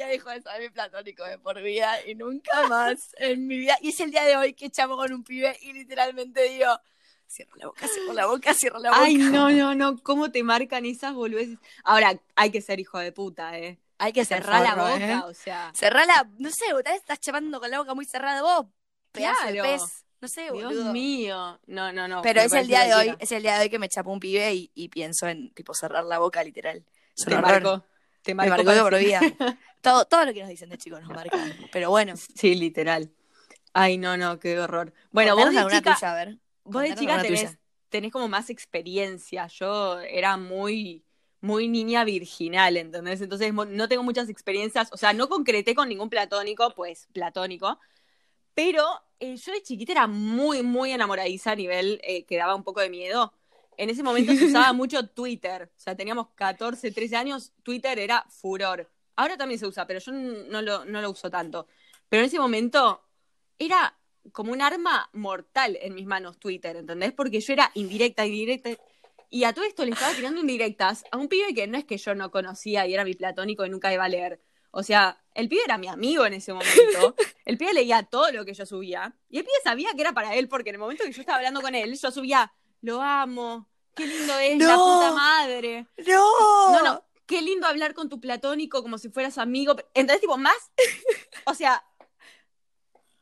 Dejó 0.08 0.30
de 0.30 0.42
ser 0.42 0.62
mi 0.62 0.70
platónico 0.70 1.24
de 1.24 1.38
por 1.40 1.62
vida 1.62 1.94
y 2.06 2.16
nunca 2.16 2.68
más 2.68 3.14
en 3.18 3.48
mi 3.48 3.58
vida. 3.58 3.78
Y 3.82 3.90
es 3.90 4.00
el 4.00 4.12
día 4.12 4.24
de 4.24 4.38
hoy 4.38 4.54
que 4.54 4.70
chamo 4.70 4.96
con 4.98 5.12
un 5.14 5.24
pibe 5.24 5.58
y 5.62 5.74
literalmente 5.74 6.44
digo, 6.44 6.80
cierro 7.28 7.56
la 7.56 7.68
boca, 7.68 7.88
cierro 7.88 8.14
la 8.14 8.26
boca, 8.26 8.54
cierro 8.54 8.80
la 8.80 8.90
boca. 8.92 9.04
Ay, 9.04 9.16
no, 9.18 9.50
no, 9.52 9.74
no. 9.76 9.98
¿Cómo 10.04 10.32
te 10.32 10.44
marcan 10.44 10.86
esas 10.86 11.14
boludeces? 11.14 11.58
Ahora, 11.84 12.20
hay 12.36 12.52
que 12.52 12.62
ser 12.62 12.80
hijo 12.80 13.00
de 13.00 13.12
puta, 13.12 13.58
¿eh? 13.58 13.80
Hay 13.98 14.14
que 14.14 14.26
cerrar 14.26 14.62
Cerrar 14.64 14.78
la 14.78 14.84
boca, 14.94 15.12
¿eh? 15.12 15.22
o 15.30 15.34
sea. 15.34 15.72
Cerrá 15.76 16.06
la, 16.06 16.28
no 16.40 16.50
sé, 16.50 16.74
vez 16.74 16.96
estás 16.96 17.20
chapando 17.20 17.60
con 17.60 17.70
la 17.70 17.78
boca 17.78 17.94
muy 17.94 18.06
cerrada 18.06 18.42
vos, 18.42 18.66
pedazo 19.12 19.46
de 19.46 19.54
Claro. 19.54 19.80
pez. 19.80 20.06
No 20.22 20.28
sé, 20.28 20.42
Dios 20.52 20.54
boludo. 20.54 20.92
mío. 20.94 21.60
No, 21.66 21.92
no, 21.92 22.08
no. 22.08 22.22
Pero 22.22 22.42
es 22.42 22.54
el 22.54 22.68
día 22.68 22.84
de 22.84 22.94
hoy, 22.94 23.16
es 23.20 23.32
el 23.32 23.42
día 23.42 23.56
de 23.58 23.64
hoy 23.64 23.70
que 23.70 23.80
me 23.80 23.90
chapó 23.90 24.12
un 24.12 24.20
pibe 24.20 24.54
y, 24.54 24.72
y 24.76 24.90
pienso 24.90 25.28
en 25.28 25.52
tipo 25.54 25.74
cerrar 25.74 26.04
la 26.06 26.20
boca 26.20 26.44
literal. 26.44 26.84
Es 27.18 27.26
un 27.26 27.42
Te 28.22 28.36
marcó. 28.36 28.58
Me 28.58 28.64
marcó, 28.64 28.84
por 28.84 29.00
vida. 29.00 29.22
Todo, 29.82 30.06
todo 30.06 30.26
lo 30.26 30.34
que 30.34 30.42
nos 30.42 30.50
dicen 30.50 30.70
de 30.70 30.78
chicos 30.78 31.02
nos 31.02 31.10
marca. 31.10 31.38
Pero 31.72 31.90
bueno. 31.90 32.14
Sí, 32.16 32.54
literal. 32.54 33.12
Ay, 33.74 33.98
no, 33.98 34.16
no, 34.16 34.40
qué 34.40 34.60
horror. 34.60 34.94
Bueno, 35.12 35.36
vos 35.36 35.50
de 35.50 35.56
chica, 35.56 35.96
tuya, 35.96 36.12
a 36.12 36.16
ver. 36.16 36.38
vos 36.64 36.84
de 36.84 36.90
Contanos 36.90 37.00
chica 37.00 37.14
alguna 37.16 37.36
tenés, 37.36 37.58
tenés 37.90 38.12
como 38.12 38.28
más 38.28 38.50
experiencia. 38.52 39.48
Yo 39.48 40.00
era 40.02 40.38
muy, 40.38 41.04
muy 41.40 41.68
niña 41.68 42.04
virginal, 42.04 42.78
¿entendés? 42.78 43.22
Entonces 43.22 43.54
no 43.54 43.88
tengo 43.88 44.04
muchas 44.04 44.30
experiencias. 44.30 44.90
O 44.92 44.98
sea, 44.98 45.14
no 45.14 45.30
concreté 45.30 45.74
con 45.74 45.90
ningún 45.90 46.10
platónico, 46.10 46.76
pues 46.76 47.08
platónico. 47.12 47.80
Pero 48.54 48.86
eh, 49.20 49.38
yo 49.38 49.54
de 49.54 49.64
chiquita 49.64 49.94
era 49.94 50.08
muy, 50.08 50.62
muy 50.62 50.92
enamoradiza 50.92 51.52
a 51.52 51.56
nivel 51.56 52.00
eh, 52.04 52.26
que 52.26 52.38
daba 52.38 52.56
un 52.56 52.64
poco 52.64 52.82
de 52.82 52.90
miedo. 52.90 53.34
En 53.82 53.90
ese 53.90 54.04
momento 54.04 54.34
se 54.36 54.46
usaba 54.46 54.74
mucho 54.74 55.08
Twitter. 55.08 55.72
O 55.76 55.80
sea, 55.80 55.96
teníamos 55.96 56.28
14, 56.36 56.92
13 56.92 57.16
años, 57.16 57.52
Twitter 57.64 57.98
era 57.98 58.24
furor. 58.30 58.88
Ahora 59.16 59.38
también 59.38 59.60
se 59.60 59.66
usa, 59.66 59.88
pero 59.88 60.00
yo 60.00 60.12
no 60.12 60.62
lo, 60.62 60.86
no 60.86 61.02
lo 61.02 61.10
uso 61.10 61.32
tanto. 61.32 61.66
Pero 62.08 62.22
en 62.22 62.28
ese 62.28 62.38
momento 62.38 63.02
era 63.58 63.98
como 64.32 64.52
un 64.52 64.62
arma 64.62 65.10
mortal 65.14 65.80
en 65.82 65.96
mis 65.96 66.06
manos 66.06 66.38
Twitter, 66.38 66.76
¿entendés? 66.76 67.12
Porque 67.12 67.40
yo 67.40 67.54
era 67.54 67.72
indirecta, 67.74 68.24
indirecta. 68.24 68.70
Y 69.32 69.46
a 69.46 69.54
todo 69.54 69.66
esto 69.66 69.84
le 69.84 69.92
estaba 69.92 70.14
tirando 70.14 70.42
indirectas 70.42 71.04
a 71.10 71.18
un 71.18 71.28
pibe 71.28 71.56
que 71.56 71.66
no 71.66 71.76
es 71.80 71.86
que 71.86 71.98
yo 71.98 72.14
no 72.14 72.30
conocía 72.30 72.86
y 72.86 72.94
era 72.94 73.04
mi 73.04 73.16
platónico 73.16 73.66
y 73.66 73.70
nunca 73.72 73.92
iba 73.92 74.06
a 74.06 74.10
leer. 74.10 74.40
O 74.70 74.84
sea, 74.84 75.20
el 75.34 75.50
pibe 75.50 75.64
era 75.66 75.80
mi 75.80 75.88
amigo 75.88 76.24
en 76.24 76.34
ese 76.34 76.54
momento. 76.54 77.16
El 77.46 77.58
pibe 77.58 77.74
leía 77.74 78.04
todo 78.04 78.32
lo 78.32 78.46
que 78.46 78.54
yo 78.54 78.66
subía. 78.66 79.14
Y 79.28 79.40
el 79.40 79.44
pibe 79.44 79.58
sabía 79.64 79.90
que 79.96 80.02
era 80.02 80.14
para 80.14 80.36
él, 80.36 80.48
porque 80.48 80.70
en 80.70 80.76
el 80.76 80.80
momento 80.80 81.04
que 81.04 81.12
yo 81.12 81.22
estaba 81.22 81.40
hablando 81.40 81.62
con 81.62 81.76
él, 81.76 81.98
yo 82.00 82.12
subía, 82.12 82.54
lo 82.82 83.02
amo, 83.02 83.71
qué 83.96 84.08
lindo 84.08 84.38
es, 84.40 84.58
la 84.58 84.76
puta 84.76 85.14
madre. 85.14 85.88
No. 86.08 86.72
No, 86.72 86.84
no, 86.84 87.06
qué 87.26 87.42
lindo 87.42 87.68
hablar 87.68 87.94
con 87.94 88.10
tu 88.10 88.20
platónico 88.20 88.82
como 88.82 88.98
si 88.98 89.10
fueras 89.10 89.38
amigo. 89.38 89.76
Entonces, 89.94 90.22
tipo, 90.22 90.38
más. 90.38 90.72
O 91.46 91.54
sea, 91.54 91.84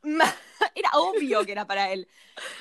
era 0.75 0.89
obvio 0.93 1.45
que 1.45 1.51
era 1.51 1.67
para 1.67 1.91
él. 1.91 2.07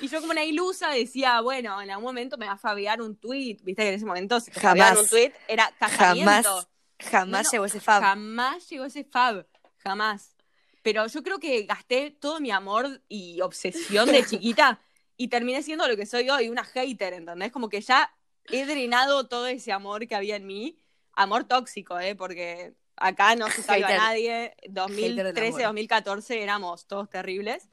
Y 0.01 0.09
yo 0.09 0.21
como 0.21 0.33
una 0.33 0.45
ilusa 0.45 0.91
decía, 0.91 1.41
bueno, 1.41 1.81
en 1.81 1.91
algún 1.91 2.05
momento 2.05 2.37
me 2.37 2.47
va 2.47 2.53
a 2.53 2.59
fabiar 2.59 3.01
un 3.01 3.17
tweet, 3.17 3.59
viste 3.63 3.83
que 3.83 3.89
en 3.89 3.95
ese 3.95 4.07
momento 4.07 4.41
si 4.41 4.51
te 4.51 4.61
jamás 4.61 4.99
un 4.99 5.09
tweet 5.09 5.33
era 5.47 5.73
casamiento. 5.79 6.29
Jamás, 6.29 6.69
jamás 6.99 7.53
llegó 7.53 7.65
ese 7.65 7.81
fab. 7.81 8.03
Jamás 8.03 8.69
llegó 8.69 8.85
ese 8.85 9.05
fab, 9.05 9.47
jamás. 9.79 10.37
Pero 10.83 11.07
yo 11.07 11.23
creo 11.23 11.39
que 11.39 11.63
gasté 11.63 12.11
todo 12.11 12.41
mi 12.41 12.51
amor 12.51 13.03
y 13.09 13.41
obsesión 13.41 14.11
de 14.11 14.25
chiquita 14.25 14.81
y 15.19 15.29
terminé 15.29 15.63
siendo 15.63 15.87
lo 15.87 15.97
que 15.97 16.07
soy 16.07 16.31
hoy, 16.31 16.49
una 16.49 16.65
hater, 16.65 17.13
¿entendés? 17.13 17.51
Como 17.51 17.69
que 17.69 17.81
ya 17.81 18.11
he 18.51 18.65
drenado 18.65 19.27
todo 19.27 19.49
ese 19.49 19.73
amor 19.73 20.07
que 20.07 20.15
había 20.15 20.37
en 20.37 20.47
mí, 20.47 20.79
amor 21.13 21.45
tóxico, 21.45 21.99
¿eh? 21.99 22.15
Porque 22.15 22.75
acá 22.97 23.35
no 23.35 23.51
se 23.51 23.63
salva 23.63 23.89
nadie, 23.89 24.55
2013, 24.69 25.65
2014 25.65 26.41
éramos 26.41 26.87
todos 26.87 27.11
terribles, 27.11 27.69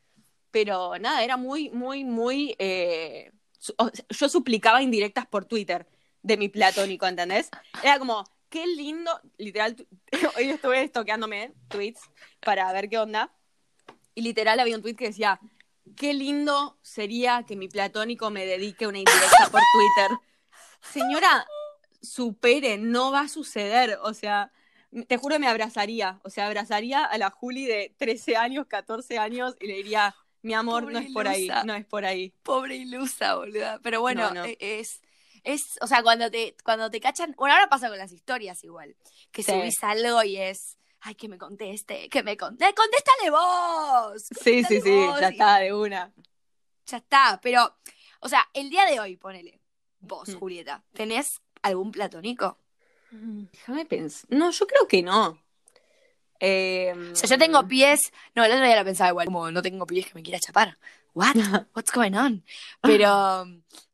pero 0.50 0.98
nada, 0.98 1.24
era 1.24 1.38
muy, 1.38 1.70
muy, 1.70 2.04
muy... 2.04 2.56
Eh, 2.58 3.32
yo 4.10 4.30
suplicaba 4.30 4.82
indirectas 4.82 5.26
por 5.28 5.46
Twitter 5.46 5.88
de 6.24 6.38
mi 6.38 6.50
platónico, 6.50 7.06
¿entendés? 7.06 7.50
Era 7.84 8.00
como, 8.00 8.24
qué 8.50 8.66
lindo, 8.66 9.12
literal, 9.38 9.76
hoy 10.38 10.50
estuve 10.50 10.84
estoqueándome 10.84 11.54
tweets 11.68 12.02
para 12.40 12.72
ver 12.74 12.90
qué 12.90 12.98
onda, 12.98 13.32
y 14.16 14.22
literal 14.22 14.60
había 14.60 14.76
un 14.76 14.82
tweet 14.82 14.96
que 14.96 15.08
decía, 15.08 15.40
qué 15.96 16.14
lindo 16.14 16.78
sería 16.82 17.44
que 17.48 17.56
mi 17.56 17.68
platónico 17.68 18.30
me 18.30 18.46
dedique 18.46 18.88
una 18.88 19.00
indirecta 19.00 19.50
por 19.50 19.62
Twitter. 19.62 20.18
Señora, 20.82 21.46
supere, 22.02 22.78
no 22.78 23.12
va 23.12 23.22
a 23.22 23.28
suceder, 23.28 23.98
o 24.04 24.14
sea, 24.14 24.52
te 25.08 25.18
juro 25.18 25.40
me 25.40 25.48
abrazaría, 25.48 26.20
o 26.24 26.30
sea, 26.30 26.48
abrazaría 26.48 27.04
a 27.04 27.18
la 27.18 27.30
Juli 27.30 27.66
de 27.66 27.94
13 27.98 28.38
años, 28.38 28.68
14 28.68 29.18
años 29.18 29.56
y 29.60 29.68
le 29.68 29.76
diría, 29.76 30.16
mi 30.42 30.54
amor, 30.54 30.92
no 30.92 31.00
es 31.00 31.12
por 31.12 31.28
ahí, 31.28 31.50
no 31.66 31.74
es 31.74 31.86
por 31.86 32.06
ahí. 32.06 32.32
Pobre 32.44 32.76
ilusa, 32.76 33.36
boluda. 33.36 33.80
Pero 33.82 34.02
bueno, 34.02 34.32
e, 34.46 34.58
es, 34.60 35.02
es, 35.44 35.78
o 35.82 35.88
sea, 35.88 36.04
cuando 36.04 36.30
te, 36.30 36.56
cuando 36.64 36.90
te 36.90 37.00
cachan, 37.00 37.34
bueno, 37.36 37.56
ahora 37.56 37.68
pasa 37.68 37.90
con 37.90 37.98
las 37.98 38.12
historias 38.12 38.64
igual, 38.64 38.96
que 39.32 39.44
subís 39.44 39.84
algo 39.84 40.24
y 40.24 40.38
es, 40.38 40.78
ay, 41.06 41.16
que 41.16 41.30
me 41.30 41.38
conteste, 41.38 42.10
que 42.10 42.24
me 42.24 42.36
conteste, 42.36 42.74
contéstale 42.74 43.30
vos. 43.30 44.24
sí, 44.42 44.64
sí, 44.64 44.82
sí, 44.82 45.08
ya 45.20 45.30
está, 45.30 45.60
de 45.60 45.74
una. 45.74 46.12
Ya 46.88 46.98
está, 46.98 47.40
pero, 47.42 47.78
o 48.22 48.30
sea, 48.30 48.48
el 48.54 48.70
día 48.70 48.86
de 48.86 49.00
hoy, 49.00 49.16
ponele, 49.16 49.62
vos. 50.00 50.36
Julieta, 50.36 50.84
¿tenés 50.94 51.42
algún 51.62 51.92
platónico? 51.92 52.60
Mm, 53.12 53.46
déjame 53.52 53.86
pensar. 53.86 54.26
No, 54.30 54.50
yo 54.50 54.66
creo 54.66 54.88
que 54.88 55.04
no. 55.04 55.40
Em, 56.40 57.12
o 57.12 57.16
sea, 57.16 57.30
yo 57.30 57.38
tengo 57.38 57.68
pies. 57.68 58.12
No, 58.36 58.44
el 58.44 58.52
otro 58.52 58.66
día 58.66 58.76
lo 58.76 58.86
pensaba 58.86 59.10
igual, 59.10 59.28
como 59.28 59.52
no 59.52 59.62
tengo 59.62 59.86
pies 59.86 60.08
que 60.08 60.16
me 60.16 60.24
quiera 60.24 60.40
chapar. 60.40 60.78
What? 61.14 61.36
What's 61.74 61.92
going 61.94 62.14
on? 62.14 62.44
Pero, 62.82 63.46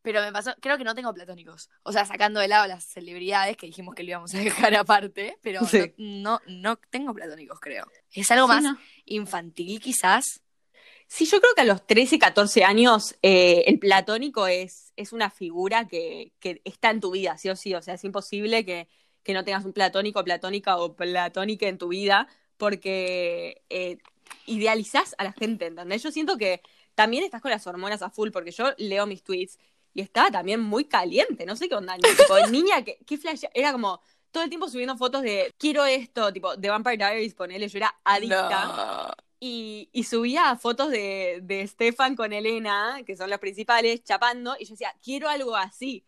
pero 0.01 0.21
me 0.21 0.31
pasó, 0.31 0.53
creo 0.59 0.77
que 0.77 0.83
no 0.83 0.95
tengo 0.95 1.13
platónicos. 1.13 1.69
O 1.83 1.91
sea, 1.91 2.05
sacando 2.05 2.39
de 2.39 2.47
lado 2.47 2.67
las 2.67 2.83
celebridades 2.83 3.55
que 3.57 3.67
dijimos 3.67 3.93
que 3.93 4.03
lo 4.03 4.09
íbamos 4.09 4.33
a 4.33 4.39
dejar 4.39 4.75
aparte, 4.75 5.37
pero 5.41 5.61
no, 5.97 6.41
no, 6.47 6.77
tengo 6.89 7.13
platónicos, 7.13 7.59
creo. 7.59 7.85
Es 8.11 8.31
algo 8.31 8.47
más 8.47 8.65
infantil, 9.05 9.79
quizás. 9.79 10.41
Sí, 11.07 11.25
yo 11.25 11.41
creo 11.41 11.53
que 11.53 11.61
a 11.61 11.65
los 11.65 11.85
13, 11.85 12.17
14 12.17 12.63
años 12.63 13.15
eh, 13.21 13.65
el 13.67 13.79
platónico 13.79 14.47
es, 14.47 14.93
es 14.95 15.11
una 15.11 15.29
figura 15.29 15.85
que, 15.85 16.31
que, 16.39 16.61
está 16.63 16.89
en 16.89 17.01
tu 17.01 17.11
vida, 17.11 17.37
sí 17.37 17.49
o 17.49 17.55
sí. 17.55 17.75
O 17.75 17.81
sea, 17.81 17.95
es 17.95 18.03
imposible 18.05 18.65
que, 18.65 18.87
que 19.23 19.33
no 19.33 19.43
tengas 19.43 19.65
un 19.65 19.73
platónico, 19.73 20.23
platónica 20.23 20.77
o 20.77 20.95
platónica 20.95 21.67
en 21.67 21.77
tu 21.77 21.89
vida, 21.89 22.27
porque 22.57 23.63
eh, 23.69 23.97
idealizás 24.45 25.15
a 25.17 25.23
la 25.23 25.33
gente, 25.33 25.67
¿entendés? 25.67 26.03
Yo 26.03 26.11
siento 26.11 26.37
que 26.37 26.61
también 26.95 27.23
estás 27.23 27.41
con 27.41 27.51
las 27.51 27.65
hormonas 27.67 28.01
a 28.01 28.09
full, 28.09 28.29
porque 28.31 28.51
yo 28.51 28.71
leo 28.77 29.05
mis 29.07 29.23
tweets 29.23 29.57
y 29.93 30.01
estaba 30.01 30.31
también 30.31 30.59
muy 30.59 30.85
caliente, 30.85 31.45
no 31.45 31.55
sé 31.55 31.67
qué 31.67 31.75
onda, 31.75 31.95
tipo, 32.17 32.39
niña, 32.49 32.83
¿qué, 32.83 32.99
qué 33.05 33.17
flash? 33.17 33.43
Era 33.53 33.71
como 33.71 34.01
todo 34.31 34.43
el 34.43 34.49
tiempo 34.49 34.69
subiendo 34.69 34.97
fotos 34.97 35.21
de 35.21 35.53
quiero 35.57 35.85
esto, 35.85 36.31
tipo, 36.31 36.55
de 36.55 36.69
Vampire 36.69 36.97
Diaries, 36.97 37.33
ponele, 37.33 37.67
yo 37.67 37.77
era 37.77 37.95
adicta. 38.03 39.13
Y, 39.43 39.89
y, 39.91 40.03
subía 40.03 40.55
fotos 40.55 40.91
de, 40.91 41.39
de 41.41 41.67
Stefan 41.67 42.15
con 42.15 42.31
Elena, 42.31 43.01
que 43.07 43.17
son 43.17 43.27
las 43.27 43.39
principales, 43.39 44.03
chapando, 44.03 44.55
y 44.59 44.65
yo 44.65 44.73
decía, 44.73 44.93
quiero 45.03 45.27
algo 45.29 45.55
así. 45.55 46.05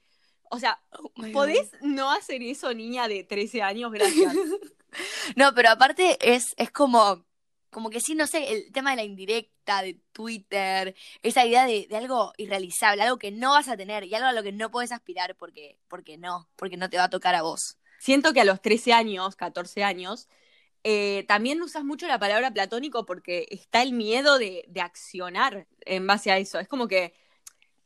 O 0.53 0.60
sea, 0.60 0.79
oh 0.91 1.12
¿podés 1.33 1.72
no 1.81 2.12
hacer 2.12 2.43
eso, 2.43 2.72
niña 2.75 3.07
de 3.07 3.24
13 3.24 3.63
años? 3.63 3.91
Gracias. 3.91 4.36
no, 5.36 5.51
pero 5.55 5.69
aparte 5.69 6.17
es, 6.22 6.53
es 6.57 6.69
como, 6.69 7.25
como 7.72 7.89
que 7.89 8.00
sí, 8.00 8.13
no 8.13 8.27
sé, 8.27 8.51
el 8.51 8.72
tema 8.72 8.91
de 8.91 8.98
la 8.98 9.03
indirecta, 9.03 9.81
de 9.81 10.00
Twitter, 10.12 10.95
esa 11.24 11.43
idea 11.43 11.65
de, 11.65 11.88
algo 11.95 12.33
irrealizable, 12.38 13.01
algo 13.01 13.17
que 13.17 13.31
no 13.31 13.51
vas 13.51 13.67
a 13.67 13.75
tener 13.75 14.03
y 14.03 14.13
algo 14.13 14.27
a 14.27 14.33
lo 14.33 14.43
que 14.43 14.51
no 14.51 14.69
puedes 14.69 14.91
aspirar 14.91 15.36
porque, 15.36 15.79
porque 15.88 16.19
no, 16.19 16.48
porque 16.55 16.77
no 16.77 16.88
te 16.88 16.98
va 16.98 17.05
a 17.05 17.10
tocar 17.10 17.33
a 17.33 17.41
vos. 17.41 17.79
Siento 17.98 18.31
que 18.31 18.41
a 18.41 18.45
los 18.45 18.62
13 18.62 18.93
años, 18.93 19.36
14 19.36 19.83
años, 19.83 20.29
eh, 20.83 21.25
también 21.27 21.63
usas 21.63 21.83
mucho 21.83 22.05
la 22.05 22.19
palabra 22.19 22.51
platónico 22.51 23.07
porque 23.07 23.48
está 23.50 23.81
el 23.81 23.93
miedo 23.93 24.38
de, 24.38 24.65
de 24.67 24.81
accionar 24.81 25.65
en 25.81 26.05
base 26.05 26.31
a 26.31 26.38
eso. 26.38 26.60
Es 26.60 26.67
como 26.67 26.88
que 26.88 27.15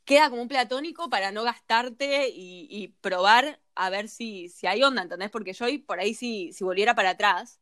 queda 0.08 0.30
como 0.30 0.42
un 0.42 0.48
platónico 0.48 1.10
para 1.10 1.32
no 1.34 1.44
gastarte 1.44 2.30
y, 2.34 2.96
probar 3.02 3.60
a 3.76 3.90
ver 3.90 4.08
si, 4.08 4.48
si, 4.48 4.66
hay 4.66 4.82
onda, 4.82 5.02
¿entendés? 5.02 5.30
Porque 5.30 5.52
yo 5.52 5.66
hoy, 5.66 5.80
por 5.80 6.00
ahí, 6.00 6.14
si, 6.14 6.54
si 6.54 6.64
volviera 6.64 6.96
para 6.96 7.12
atrás, 7.12 7.60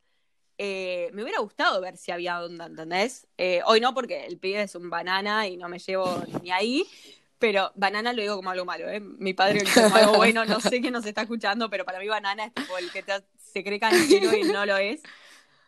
eh, 0.60 1.10
me 1.12 1.24
hubiera 1.24 1.40
gustado 1.40 1.82
ver 1.82 1.98
si 1.98 2.12
había 2.12 2.42
onda, 2.42 2.68
¿entendés? 2.68 3.28
Eh, 3.40 3.62
hoy 3.66 3.82
no, 3.82 3.96
porque 3.96 4.28
el 4.28 4.38
pibe 4.38 4.62
es 4.62 4.76
un 4.76 4.92
banana 4.92 5.48
y 5.48 5.58
no 5.58 5.68
me 5.68 5.80
llevo 5.80 6.24
ni 6.44 6.52
ahí. 6.52 6.86
Pero 7.40 7.72
banana 7.76 8.14
lo 8.14 8.22
digo 8.22 8.36
como 8.36 8.52
algo 8.52 8.64
malo, 8.64 8.88
¿eh? 8.90 9.00
Mi 9.00 9.34
padre 9.34 9.56
lo 9.56 9.66
dice 9.66 9.82
como 9.82 9.96
algo 9.96 10.14
bueno, 10.18 10.46
no 10.46 10.62
sé 10.62 10.82
quién 10.82 10.94
nos 10.94 11.06
está 11.06 11.24
escuchando, 11.24 11.70
pero 11.72 11.84
para 11.84 12.00
mí 12.00 12.08
banana 12.08 12.46
es 12.46 12.54
tipo 12.54 12.78
el 12.78 12.92
que 12.92 13.04
se 13.38 13.64
cree 13.64 13.80
canchero 13.80 14.38
y 14.38 14.44
no 14.44 14.68
lo 14.68 14.78
es. 14.78 15.02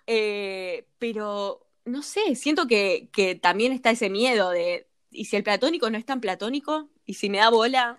Eh, 0.05 0.85
pero, 0.99 1.67
no 1.85 2.03
sé, 2.03 2.35
siento 2.35 2.67
que, 2.67 3.09
que 3.11 3.33
también 3.33 3.71
está 3.71 3.89
ese 3.89 4.11
miedo 4.11 4.51
de, 4.51 4.87
¿Y 5.17 5.25
si 5.25 5.35
el 5.35 5.43
platónico 5.43 5.89
no 5.89 5.97
es 5.97 6.05
tan 6.05 6.21
platónico? 6.21 6.89
¿Y 7.03 7.15
si 7.15 7.31
me 7.31 7.39
da 7.39 7.49
bola? 7.49 7.97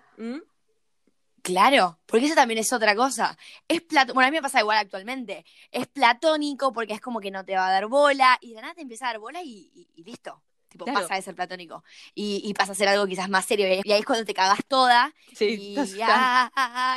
Claro, 1.41 1.99
porque 2.05 2.27
eso 2.27 2.35
también 2.35 2.59
es 2.59 2.71
otra 2.71 2.95
cosa. 2.95 3.37
Es 3.67 3.81
plato 3.81 4.13
bueno, 4.13 4.29
a 4.29 4.31
mí 4.31 4.37
me 4.37 4.41
pasa 4.41 4.61
igual 4.61 4.77
actualmente. 4.77 5.45
Es 5.69 5.85
platónico 5.87 6.71
porque 6.71 6.93
es 6.93 7.01
como 7.01 7.19
que 7.19 7.29
no 7.29 7.43
te 7.43 7.55
va 7.55 7.67
a 7.67 7.71
dar 7.71 7.87
bola 7.87 8.37
y 8.39 8.53
de 8.53 8.61
nada 8.61 8.73
te 8.73 8.83
empieza 8.83 9.05
a 9.05 9.11
dar 9.11 9.19
bola 9.19 9.43
y, 9.43 9.89
listo. 9.97 10.41
Tipo, 10.69 10.85
pasa 10.85 11.15
de 11.15 11.21
ser 11.21 11.35
platónico. 11.35 11.83
Y, 12.15 12.53
pasa 12.53 12.71
a 12.71 12.75
ser 12.75 12.87
algo 12.87 13.05
quizás 13.05 13.27
más 13.27 13.45
serio. 13.45 13.67
Y 13.67 13.91
ahí 13.91 13.99
es 13.99 14.05
cuando 14.05 14.23
te 14.23 14.33
cagas 14.33 14.59
toda. 14.65 15.13
Sí, 15.35 15.75
y, 15.75 15.75
ya, 15.97 16.49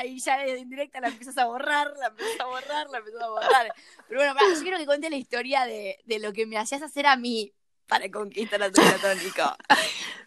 y 0.06 0.20
ya 0.20 0.38
de 0.38 0.56
indirecta 0.60 1.00
la 1.00 1.08
empiezas 1.08 1.36
a 1.38 1.46
borrar, 1.46 1.92
la 1.98 2.08
empiezas 2.08 2.38
a 2.38 2.44
borrar, 2.44 2.88
la 2.90 2.98
empiezas 2.98 3.22
a 3.22 3.28
borrar. 3.28 3.74
Pero 4.08 4.20
bueno, 4.20 4.54
yo 4.54 4.62
quiero 4.62 4.78
que 4.78 4.86
cuente 4.86 5.10
la 5.10 5.16
historia 5.16 5.64
de, 5.64 5.98
de 6.04 6.20
lo 6.20 6.32
que 6.32 6.46
me 6.46 6.58
hacías 6.58 6.82
hacer 6.82 7.06
a 7.06 7.16
mí 7.16 7.52
para 7.92 8.10
conquistar 8.10 8.62
a 8.62 8.72
tu 8.72 8.80
platónico. 8.80 9.42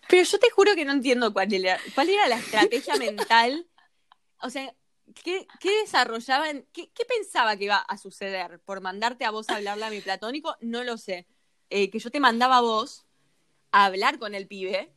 Pero 0.08 0.24
yo 0.24 0.40
te 0.40 0.52
juro 0.52 0.76
que 0.76 0.86
no 0.86 0.92
entiendo 0.92 1.34
cuál 1.34 1.52
era, 1.52 1.80
cuál 1.96 2.10
era 2.10 2.28
la 2.28 2.38
estrategia 2.38 2.96
mental. 3.00 3.68
O 4.42 4.52
sea, 4.52 4.72
¿qué, 5.24 5.48
qué 5.60 5.80
desarrollaban? 5.82 6.68
Qué, 6.72 6.92
pensaba 7.08 7.58
que 7.58 7.66
iba 7.66 7.78
a 7.78 7.98
suceder 7.98 8.60
por 8.60 8.82
mandarte 8.82 9.26
a 9.26 9.32
vos 9.32 9.50
a 9.50 9.56
hablarle 9.56 9.86
a 9.86 9.90
mi 9.90 10.00
platónico? 10.02 10.56
No 10.62 10.84
lo 10.84 10.98
sé. 10.98 11.26
Eh, 11.72 11.90
que 11.90 11.98
yo 11.98 12.12
te 12.12 12.20
mandaba 12.20 12.58
a 12.58 12.62
vos 12.62 13.08
a 13.72 13.86
hablar 13.86 14.20
con 14.20 14.36
el 14.36 14.46
pibe 14.46 14.94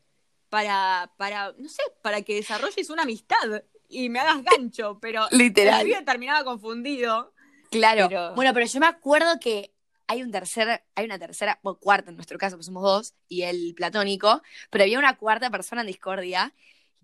para, 0.50 1.10
para, 1.16 1.54
no 1.56 1.70
sé, 1.70 1.82
para 2.02 2.20
que 2.20 2.34
desarrolles 2.34 2.90
una 2.90 3.04
amistad 3.04 3.64
y 3.88 4.10
me 4.10 4.20
hagas 4.20 4.42
gancho, 4.44 4.98
pero 5.00 5.26
Literal. 5.30 5.80
el 5.80 5.86
pibe 5.86 6.02
terminaba 6.02 6.44
confundido. 6.44 7.32
Claro. 7.70 8.34
Bueno, 8.34 8.52
pero 8.52 8.66
yo 8.66 8.80
me 8.80 8.86
acuerdo 8.86 9.40
que 9.40 9.72
hay 10.08 10.22
un 10.22 10.32
tercer, 10.32 10.82
hay 10.94 11.04
una 11.04 11.18
tercera, 11.18 11.60
o 11.62 11.78
cuarta 11.78 12.10
en 12.10 12.16
nuestro 12.16 12.38
caso, 12.38 12.56
pues 12.56 12.66
somos 12.66 12.82
dos, 12.82 13.14
y 13.28 13.42
el 13.42 13.74
platónico, 13.76 14.42
pero 14.70 14.82
había 14.84 14.98
una 14.98 15.16
cuarta 15.16 15.50
persona 15.50 15.82
en 15.82 15.86
discordia, 15.86 16.52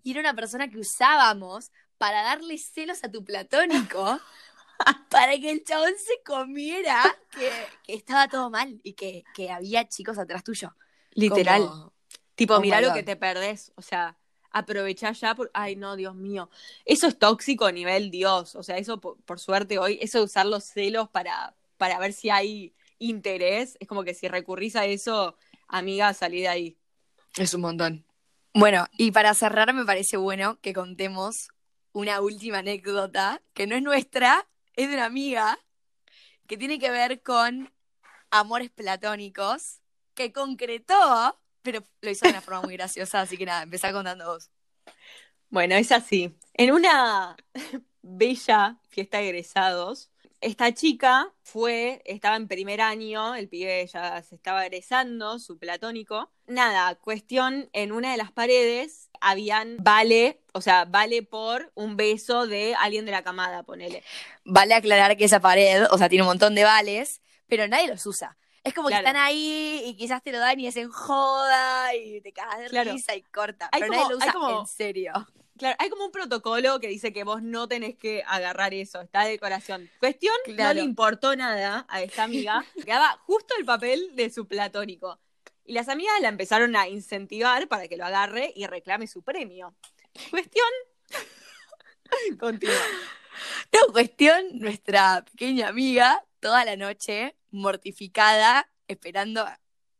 y 0.03 0.11
era 0.11 0.19
una 0.19 0.33
persona 0.35 0.67
que 0.69 0.77
usábamos 0.79 1.71
para 1.97 2.23
darle 2.23 2.57
celos 2.57 3.03
a 3.03 3.11
tu 3.11 3.23
platónico 3.23 4.19
para 5.09 5.37
que 5.39 5.49
el 5.51 5.63
chabón 5.63 5.93
se 5.97 6.21
comiera 6.23 7.01
que, 7.31 7.49
que 7.83 7.93
estaba 7.93 8.27
todo 8.27 8.49
mal 8.49 8.79
y 8.83 8.93
que, 8.93 9.23
que 9.33 9.49
había 9.49 9.87
chicos 9.87 10.17
atrás 10.17 10.43
tuyo. 10.43 10.75
Literal. 11.11 11.61
Como- 11.61 11.93
Tipo, 12.35 12.55
Oh 12.55 12.59
mirá 12.59 12.81
my 12.81 12.87
lo 12.87 12.93
que 12.93 13.03
te 13.03 13.15
perdés. 13.15 13.71
O 13.75 13.81
sea, 13.81 14.17
aprovechá 14.51 15.13
ya. 15.13 15.35
Por... 15.35 15.49
Ay, 15.53 15.77
no, 15.77 15.95
Dios 15.95 16.15
mío. 16.15 16.49
Eso 16.83 17.07
es 17.07 17.17
tóxico 17.17 17.65
a 17.65 17.71
nivel 17.71 18.11
Dios. 18.11 18.55
O 18.55 18.63
sea, 18.63 18.77
eso, 18.77 18.99
por, 18.99 19.15
por 19.21 19.39
suerte, 19.39 19.79
hoy, 19.79 19.97
eso 20.01 20.17
de 20.17 20.25
usar 20.25 20.45
los 20.45 20.65
celos 20.65 21.07
para, 21.09 21.55
para 21.77 21.97
ver 21.97 22.11
si 22.11 22.29
hay 22.29 22.73
interés, 22.99 23.77
es 23.79 23.87
como 23.87 24.03
que 24.03 24.13
si 24.13 24.27
recurrís 24.27 24.75
a 24.75 24.85
eso, 24.85 25.37
amiga, 25.67 26.13
salí 26.13 26.41
de 26.41 26.47
ahí. 26.47 26.77
Es 27.37 27.53
un 27.53 27.61
montón. 27.61 28.05
Bueno, 28.53 28.87
y 28.97 29.11
para 29.11 29.33
cerrar 29.33 29.73
me 29.73 29.85
parece 29.85 30.17
bueno 30.17 30.59
que 30.61 30.73
contemos 30.73 31.49
una 31.91 32.21
última 32.21 32.59
anécdota, 32.59 33.41
que 33.53 33.67
no 33.67 33.75
es 33.75 33.83
nuestra, 33.83 34.47
es 34.75 34.87
de 34.87 34.95
una 34.95 35.05
amiga, 35.05 35.59
que 36.47 36.57
tiene 36.57 36.79
que 36.79 36.89
ver 36.89 37.21
con 37.21 37.73
amores 38.31 38.69
platónicos, 38.69 39.81
que 40.13 40.31
concretó, 40.31 41.39
pero 41.61 41.83
lo 42.01 42.09
hizo 42.09 42.25
de 42.25 42.31
una 42.31 42.41
forma 42.41 42.61
muy 42.61 42.73
graciosa, 42.77 43.21
así 43.21 43.37
que 43.37 43.45
nada, 43.45 43.63
empezá 43.63 43.91
contando 43.91 44.25
vos. 44.25 44.49
Bueno, 45.49 45.75
es 45.75 45.91
así. 45.91 46.37
En 46.53 46.71
una 46.71 47.35
bella 48.01 48.77
fiesta 48.89 49.17
de 49.17 49.29
egresados, 49.29 50.11
esta 50.45 50.73
chica 50.73 51.31
fue, 51.41 52.01
estaba 52.05 52.35
en 52.35 52.47
primer 52.47 52.79
año, 52.79 53.33
el 53.35 53.49
pibe 53.49 53.87
ya 53.87 54.21
se 54.21 54.35
estaba 54.35 54.63
egresando, 54.65 55.39
su 55.39 55.57
platónico. 55.57 56.29
Nada, 56.45 56.93
cuestión, 56.95 57.67
en 57.73 57.91
una 57.91 58.11
de 58.11 58.17
las 58.17 58.31
paredes 58.31 59.09
habían 59.19 59.77
vale, 59.79 60.41
o 60.53 60.61
sea, 60.61 60.85
vale 60.85 61.23
por 61.23 61.71
un 61.73 61.97
beso 61.97 62.45
de 62.45 62.75
alguien 62.75 63.05
de 63.05 63.11
la 63.11 63.23
camada, 63.23 63.63
ponele. 63.63 64.03
Vale 64.43 64.75
aclarar 64.75 65.17
que 65.17 65.25
esa 65.25 65.39
pared, 65.39 65.85
o 65.89 65.97
sea, 65.97 66.09
tiene 66.09 66.21
un 66.23 66.27
montón 66.29 66.53
de 66.53 66.63
vales, 66.63 67.21
pero 67.47 67.67
nadie 67.67 67.87
los 67.87 68.05
usa. 68.05 68.37
Es 68.63 68.73
como 68.73 68.89
Claro. 68.89 69.03
que 69.03 69.09
están 69.09 69.21
ahí 69.23 69.81
y 69.85 69.95
quizás 69.97 70.21
te 70.23 70.31
lo 70.31 70.39
dan 70.39 70.59
y 70.59 70.67
es 70.67 70.75
en 70.77 70.89
joda 70.91 71.93
y 71.95 72.21
te 72.21 72.31
cagas 72.33 72.59
de 72.59 72.67
Claro. 72.69 72.91
risa 72.93 73.15
y 73.15 73.21
corta. 73.23 73.69
Hay 73.71 73.81
pero 73.81 73.93
como- 73.93 74.03
nadie 74.03 74.15
lo 74.15 74.21
hay 74.23 74.29
usa 74.29 74.33
como- 74.33 74.59
en 74.61 74.67
serio. 74.67 75.13
Claro, 75.57 75.75
hay 75.79 75.89
como 75.89 76.05
un 76.05 76.11
protocolo 76.11 76.79
que 76.81 76.89
dice 76.89 77.13
que 77.13 77.23
vos 77.23 77.41
no 77.41 77.67
tenés 77.67 77.95
que 77.95 78.23
agarrar 78.27 78.73
eso, 78.73 79.01
está 79.01 79.23
de 79.23 79.31
decoración. 79.31 79.89
Cuestión, 79.99 80.35
no 80.47 80.73
le 80.73 80.81
importó 80.81 81.35
nada 81.35 81.85
a 81.87 82.01
esta 82.01 82.23
amiga, 82.23 82.65
quedaba 82.85 83.17
justo 83.25 83.53
el 83.57 83.63
papel 83.63 84.15
de 84.15 84.29
su 84.29 84.47
platónico. 84.47 85.19
Y 85.63 85.73
las 85.73 85.87
amigas 85.87 86.13
la 86.21 86.27
empezaron 86.27 86.75
a 86.75 86.87
incentivar 86.89 87.67
para 87.67 87.87
que 87.87 87.97
lo 87.97 88.05
agarre 88.05 88.51
y 88.55 88.67
reclame 88.67 89.07
su 89.07 89.23
premio. 89.23 89.75
Cuestión. 90.29 90.67
Continúa. 92.39 92.75
No, 93.71 93.93
cuestión, 93.93 94.59
nuestra 94.59 95.23
pequeña 95.23 95.69
amiga, 95.69 96.23
toda 96.39 96.65
la 96.65 96.75
noche, 96.75 97.35
mortificada, 97.51 98.69
esperando 98.87 99.45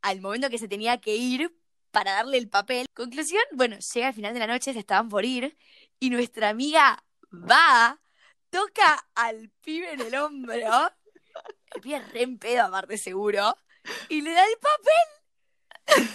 al 0.02 0.20
momento 0.20 0.50
que 0.50 0.58
se 0.58 0.68
tenía 0.68 0.98
que 0.98 1.16
ir 1.16 1.52
para 1.96 2.12
darle 2.12 2.36
el 2.36 2.50
papel. 2.50 2.86
Conclusión, 2.92 3.42
bueno, 3.52 3.78
llega 3.78 4.08
al 4.08 4.12
final 4.12 4.34
de 4.34 4.40
la 4.40 4.46
noche, 4.46 4.74
se 4.74 4.80
estaban 4.80 5.08
por 5.08 5.24
ir, 5.24 5.56
y 5.98 6.10
nuestra 6.10 6.50
amiga 6.50 7.02
va, 7.32 7.98
toca 8.50 9.08
al 9.14 9.50
pibe 9.62 9.90
en 9.94 10.02
el 10.02 10.14
hombro, 10.14 10.90
el 11.74 11.80
pibe 11.80 12.00
re 12.00 12.22
en 12.24 12.38
pedo, 12.38 12.64
aparte 12.64 12.98
seguro, 12.98 13.56
y 14.10 14.20
le 14.20 14.32
da 14.32 14.44
el 14.44 14.58
papel. 14.58 15.06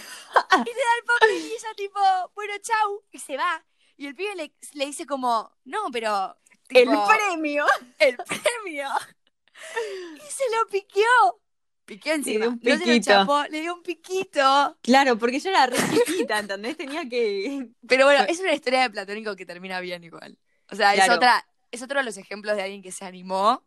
Y 0.53 0.69
le 0.69 0.81
da 0.81 0.93
el 0.99 1.03
papel 1.03 1.37
y 1.37 1.51
ella 1.51 1.73
tipo, 1.75 1.99
bueno, 2.35 2.53
chau, 2.61 3.03
y 3.11 3.17
se 3.17 3.35
va. 3.35 3.65
Y 3.97 4.05
el 4.05 4.15
pibe 4.15 4.35
le, 4.35 4.53
le 4.73 4.85
dice 4.85 5.07
como, 5.07 5.51
no, 5.65 5.89
pero... 5.91 6.37
El 6.69 6.85
premio. 6.85 7.65
el 7.97 8.17
premio. 8.17 8.87
Y 10.15 10.31
se 10.31 10.43
lo 10.55 10.67
piqueó. 10.69 11.40
Piqueó 11.91 12.13
encima. 12.13 12.45
dio 12.45 12.51
un 12.51 12.59
No 12.63 12.77
se 12.77 12.85
lo 12.85 12.85
piquito. 12.85 13.01
chapó, 13.03 13.43
le 13.49 13.59
dio 13.59 13.73
un 13.75 13.83
piquito. 13.83 14.77
Claro, 14.81 15.17
porque 15.17 15.35
ella 15.35 15.49
era 15.49 15.65
re 15.65 15.77
chiquita, 16.05 16.39
¿entendés? 16.39 16.77
Tenía 16.77 17.09
que. 17.09 17.67
Pero 17.85 18.05
bueno, 18.05 18.23
es 18.29 18.39
una 18.39 18.53
historia 18.53 18.83
de 18.83 18.89
Platónico 18.91 19.35
que 19.35 19.45
termina 19.45 19.81
bien 19.81 20.01
igual. 20.05 20.37
O 20.69 20.75
sea, 20.77 20.95
es 20.95 21.09
otra, 21.09 21.45
es 21.69 21.81
otro 21.81 21.99
de 21.99 22.05
los 22.05 22.15
ejemplos 22.15 22.55
de 22.55 22.61
alguien 22.61 22.81
que 22.81 22.93
se 22.93 23.03
animó 23.03 23.65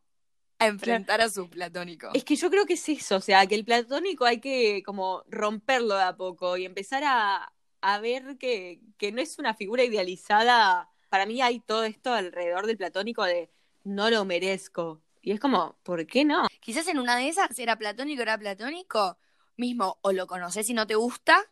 a 0.59 0.67
enfrentar 0.67 1.21
a 1.21 1.29
su 1.29 1.51
Platónico. 1.51 2.09
Es 2.15 2.25
que 2.25 2.35
yo 2.37 2.49
creo 2.49 2.65
que 2.65 2.75
es 2.75 2.89
eso, 2.89 3.17
o 3.17 3.21
sea, 3.21 3.47
que 3.47 3.57
el 3.57 3.67
platónico 3.67 4.25
hay 4.25 4.41
que 4.41 4.83
como 4.87 5.23
romperlo 5.29 5.95
de 5.95 6.05
a 6.05 6.17
poco 6.17 6.57
y 6.57 6.65
empezar 6.65 7.03
a, 7.05 7.53
a 7.83 7.99
ver 7.99 8.39
que, 8.39 8.81
que 8.97 9.13
no 9.13 9.21
es 9.21 9.39
una 9.39 9.53
figura 9.53 9.85
idealizada. 9.85 10.89
Para 11.11 11.27
mí 11.27 11.43
hay 11.43 11.61
todo 11.61 11.85
esto 11.85 12.15
alrededor 12.15 12.67
del 12.67 12.79
platónico 12.79 13.23
de 13.25 13.51
no 13.83 14.09
lo 14.09 14.25
merezco. 14.25 15.04
Y 15.25 15.33
es 15.33 15.41
como, 15.41 15.79
¿por 15.83 16.07
qué 16.07 16.23
no? 16.23 16.47
Quizás 16.61 16.87
en 16.89 16.99
una 16.99 17.17
de 17.17 17.29
esas 17.29 17.59
era 17.59 17.77
Platónico, 17.77 18.21
era 18.21 18.37
Platónico, 18.37 19.17
mismo 19.57 19.99
o 20.03 20.13
lo 20.13 20.27
conoces 20.27 20.69
y 20.69 20.75
no 20.75 20.87
te 20.87 20.97
gusta, 20.97 21.43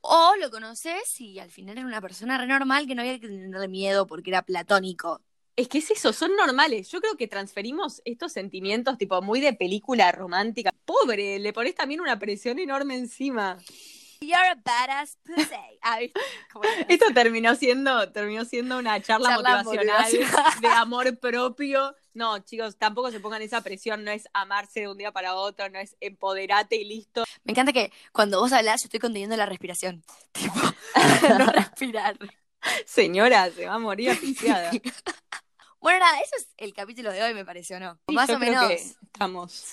o 0.00 0.34
lo 0.40 0.52
conoces 0.52 1.20
y 1.20 1.40
al 1.40 1.50
final 1.50 1.78
era 1.78 1.86
una 1.86 2.00
persona 2.00 2.38
re 2.38 2.46
normal 2.46 2.86
que 2.86 2.94
no 2.94 3.02
había 3.02 3.18
que 3.18 3.26
tenerle 3.26 3.66
miedo 3.66 4.06
porque 4.06 4.30
era 4.30 4.42
Platónico. 4.42 5.20
Es 5.56 5.66
que 5.66 5.78
es 5.78 5.90
eso, 5.90 6.12
son 6.12 6.36
normales. 6.36 6.90
Yo 6.90 7.00
creo 7.00 7.16
que 7.16 7.26
transferimos 7.26 8.00
estos 8.04 8.32
sentimientos 8.32 8.96
tipo 8.98 9.20
muy 9.20 9.40
de 9.40 9.52
película 9.52 10.12
romántica. 10.12 10.70
Pobre, 10.84 11.40
le 11.40 11.52
pones 11.52 11.74
también 11.74 12.00
una 12.00 12.20
presión 12.20 12.60
enorme 12.60 12.94
encima. 12.94 13.58
You're 14.20 14.48
a 14.48 14.54
badass 14.54 15.18
pussy. 15.24 15.78
Ah. 15.82 15.98
Como 16.52 16.64
era. 16.78 16.86
Esto 16.88 17.06
terminó 17.12 17.56
siendo, 17.56 18.12
terminó 18.12 18.44
siendo 18.44 18.78
una 18.78 19.02
charla, 19.02 19.30
Charla 19.30 19.62
motivacional 19.64 20.04
motivacional. 20.04 20.60
de 20.60 20.68
amor 20.68 21.18
propio. 21.18 21.96
No, 22.14 22.38
chicos, 22.40 22.76
tampoco 22.76 23.10
se 23.10 23.20
pongan 23.20 23.40
esa 23.42 23.60
presión, 23.62 24.04
no 24.04 24.10
es 24.10 24.28
amarse 24.34 24.80
de 24.80 24.88
un 24.88 24.98
día 24.98 25.12
para 25.12 25.34
otro, 25.34 25.68
no 25.70 25.78
es 25.78 25.96
empoderate 26.00 26.76
y 26.76 26.84
listo. 26.84 27.24
Me 27.44 27.52
encanta 27.52 27.72
que 27.72 27.90
cuando 28.12 28.40
vos 28.40 28.52
hablas 28.52 28.82
yo 28.82 28.86
estoy 28.86 29.00
conteniendo 29.00 29.36
la 29.36 29.46
respiración. 29.46 30.04
Tipo, 30.32 30.54
no 31.38 31.46
respirar. 31.46 32.18
Señora, 32.86 33.50
se 33.50 33.66
va 33.66 33.74
a 33.74 33.78
morir 33.78 34.10
asfixiada. 34.10 34.70
Bueno, 35.80 35.98
nada, 35.98 36.16
eso 36.20 36.36
es 36.38 36.46
el 36.58 36.72
capítulo 36.74 37.10
de 37.10 37.20
hoy, 37.24 37.34
me 37.34 37.44
pareció, 37.44 37.80
¿no? 37.80 37.98
Sí, 38.08 38.14
Más 38.14 38.28
yo 38.28 38.36
o 38.36 38.38
creo 38.38 38.52
menos 38.52 38.68
que 38.68 38.74
estamos. 38.74 39.64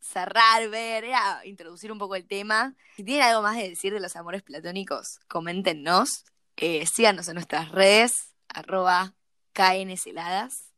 cerrar, 0.00 0.68
ver, 0.70 1.04
era 1.04 1.40
introducir 1.46 1.92
un 1.92 1.98
poco 1.98 2.16
el 2.16 2.26
tema. 2.26 2.74
Si 2.96 3.04
tienen 3.04 3.22
algo 3.22 3.42
más 3.42 3.56
de 3.56 3.68
decir 3.68 3.92
de 3.92 4.00
los 4.00 4.16
amores 4.16 4.42
platónicos, 4.42 5.20
coméntenos. 5.28 6.24
Eh, 6.56 6.84
síganos 6.86 7.28
en 7.28 7.34
nuestras 7.34 7.68
redes, 7.70 8.32
arroba 8.48 9.14
KNCeladas. 9.52 10.71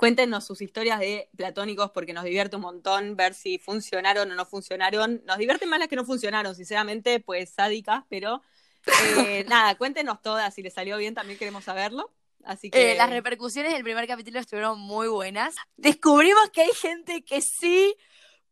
Cuéntenos 0.00 0.46
sus 0.46 0.62
historias 0.62 0.98
de 0.98 1.28
platónicos 1.36 1.90
porque 1.90 2.14
nos 2.14 2.24
divierte 2.24 2.56
un 2.56 2.62
montón 2.62 3.16
ver 3.16 3.34
si 3.34 3.58
funcionaron 3.58 4.30
o 4.30 4.34
no 4.34 4.46
funcionaron. 4.46 5.20
Nos 5.26 5.36
divierten 5.36 5.68
más 5.68 5.78
las 5.78 5.88
que 5.88 5.96
no 5.96 6.06
funcionaron, 6.06 6.54
sinceramente, 6.54 7.20
pues 7.20 7.50
sádicas, 7.50 8.04
pero 8.08 8.40
eh, 8.86 9.44
nada, 9.50 9.74
cuéntenos 9.74 10.22
todas, 10.22 10.54
si 10.54 10.62
les 10.62 10.72
salió 10.72 10.96
bien 10.96 11.14
también 11.14 11.38
queremos 11.38 11.64
saberlo. 11.64 12.10
Así 12.44 12.70
que 12.70 12.92
Eh, 12.92 12.94
las 12.94 13.10
repercusiones 13.10 13.74
del 13.74 13.82
primer 13.82 14.06
capítulo 14.06 14.38
estuvieron 14.40 14.80
muy 14.80 15.06
buenas. 15.06 15.54
Descubrimos 15.76 16.48
que 16.48 16.62
hay 16.62 16.72
gente 16.72 17.22
que 17.22 17.42
sí 17.42 17.94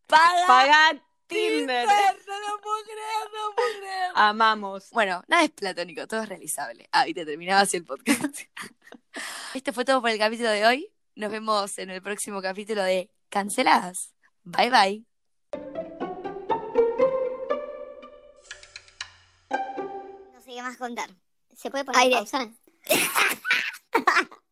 paga, 0.06 0.46
paga 0.46 1.02
Tinder. 1.28 1.88
Tinder. 1.88 1.88
No 2.26 2.40
lo 2.40 2.60
puedo 2.60 2.84
creer, 2.84 3.32
no 3.32 3.48
lo 3.48 3.54
puedo 3.54 3.78
creer. 3.78 4.10
Amamos. 4.16 4.90
Bueno, 4.90 5.24
nada 5.28 5.44
es 5.44 5.50
platónico, 5.52 6.06
todo 6.06 6.24
es 6.24 6.28
realizable. 6.28 6.90
Ah, 6.92 7.08
y 7.08 7.14
te 7.14 7.24
terminaba 7.24 7.62
así 7.62 7.78
el 7.78 7.86
podcast. 7.86 8.42
Esto 9.54 9.72
fue 9.72 9.86
todo 9.86 10.02
por 10.02 10.10
el 10.10 10.18
capítulo 10.18 10.50
de 10.50 10.66
hoy. 10.66 10.92
Nos 11.18 11.32
vemos 11.32 11.76
en 11.78 11.90
el 11.90 12.00
próximo 12.00 12.40
capítulo 12.40 12.84
de 12.84 13.10
Canceladas. 13.28 14.14
Bye 14.44 14.70
bye. 14.70 15.04
No 20.32 20.40
sé 20.40 20.52
qué 20.52 20.62
más 20.62 20.76
contar. 20.76 21.10
¿Se 21.56 21.72
puede 21.72 21.84
poner 21.84 22.12
pausa? 22.12 22.52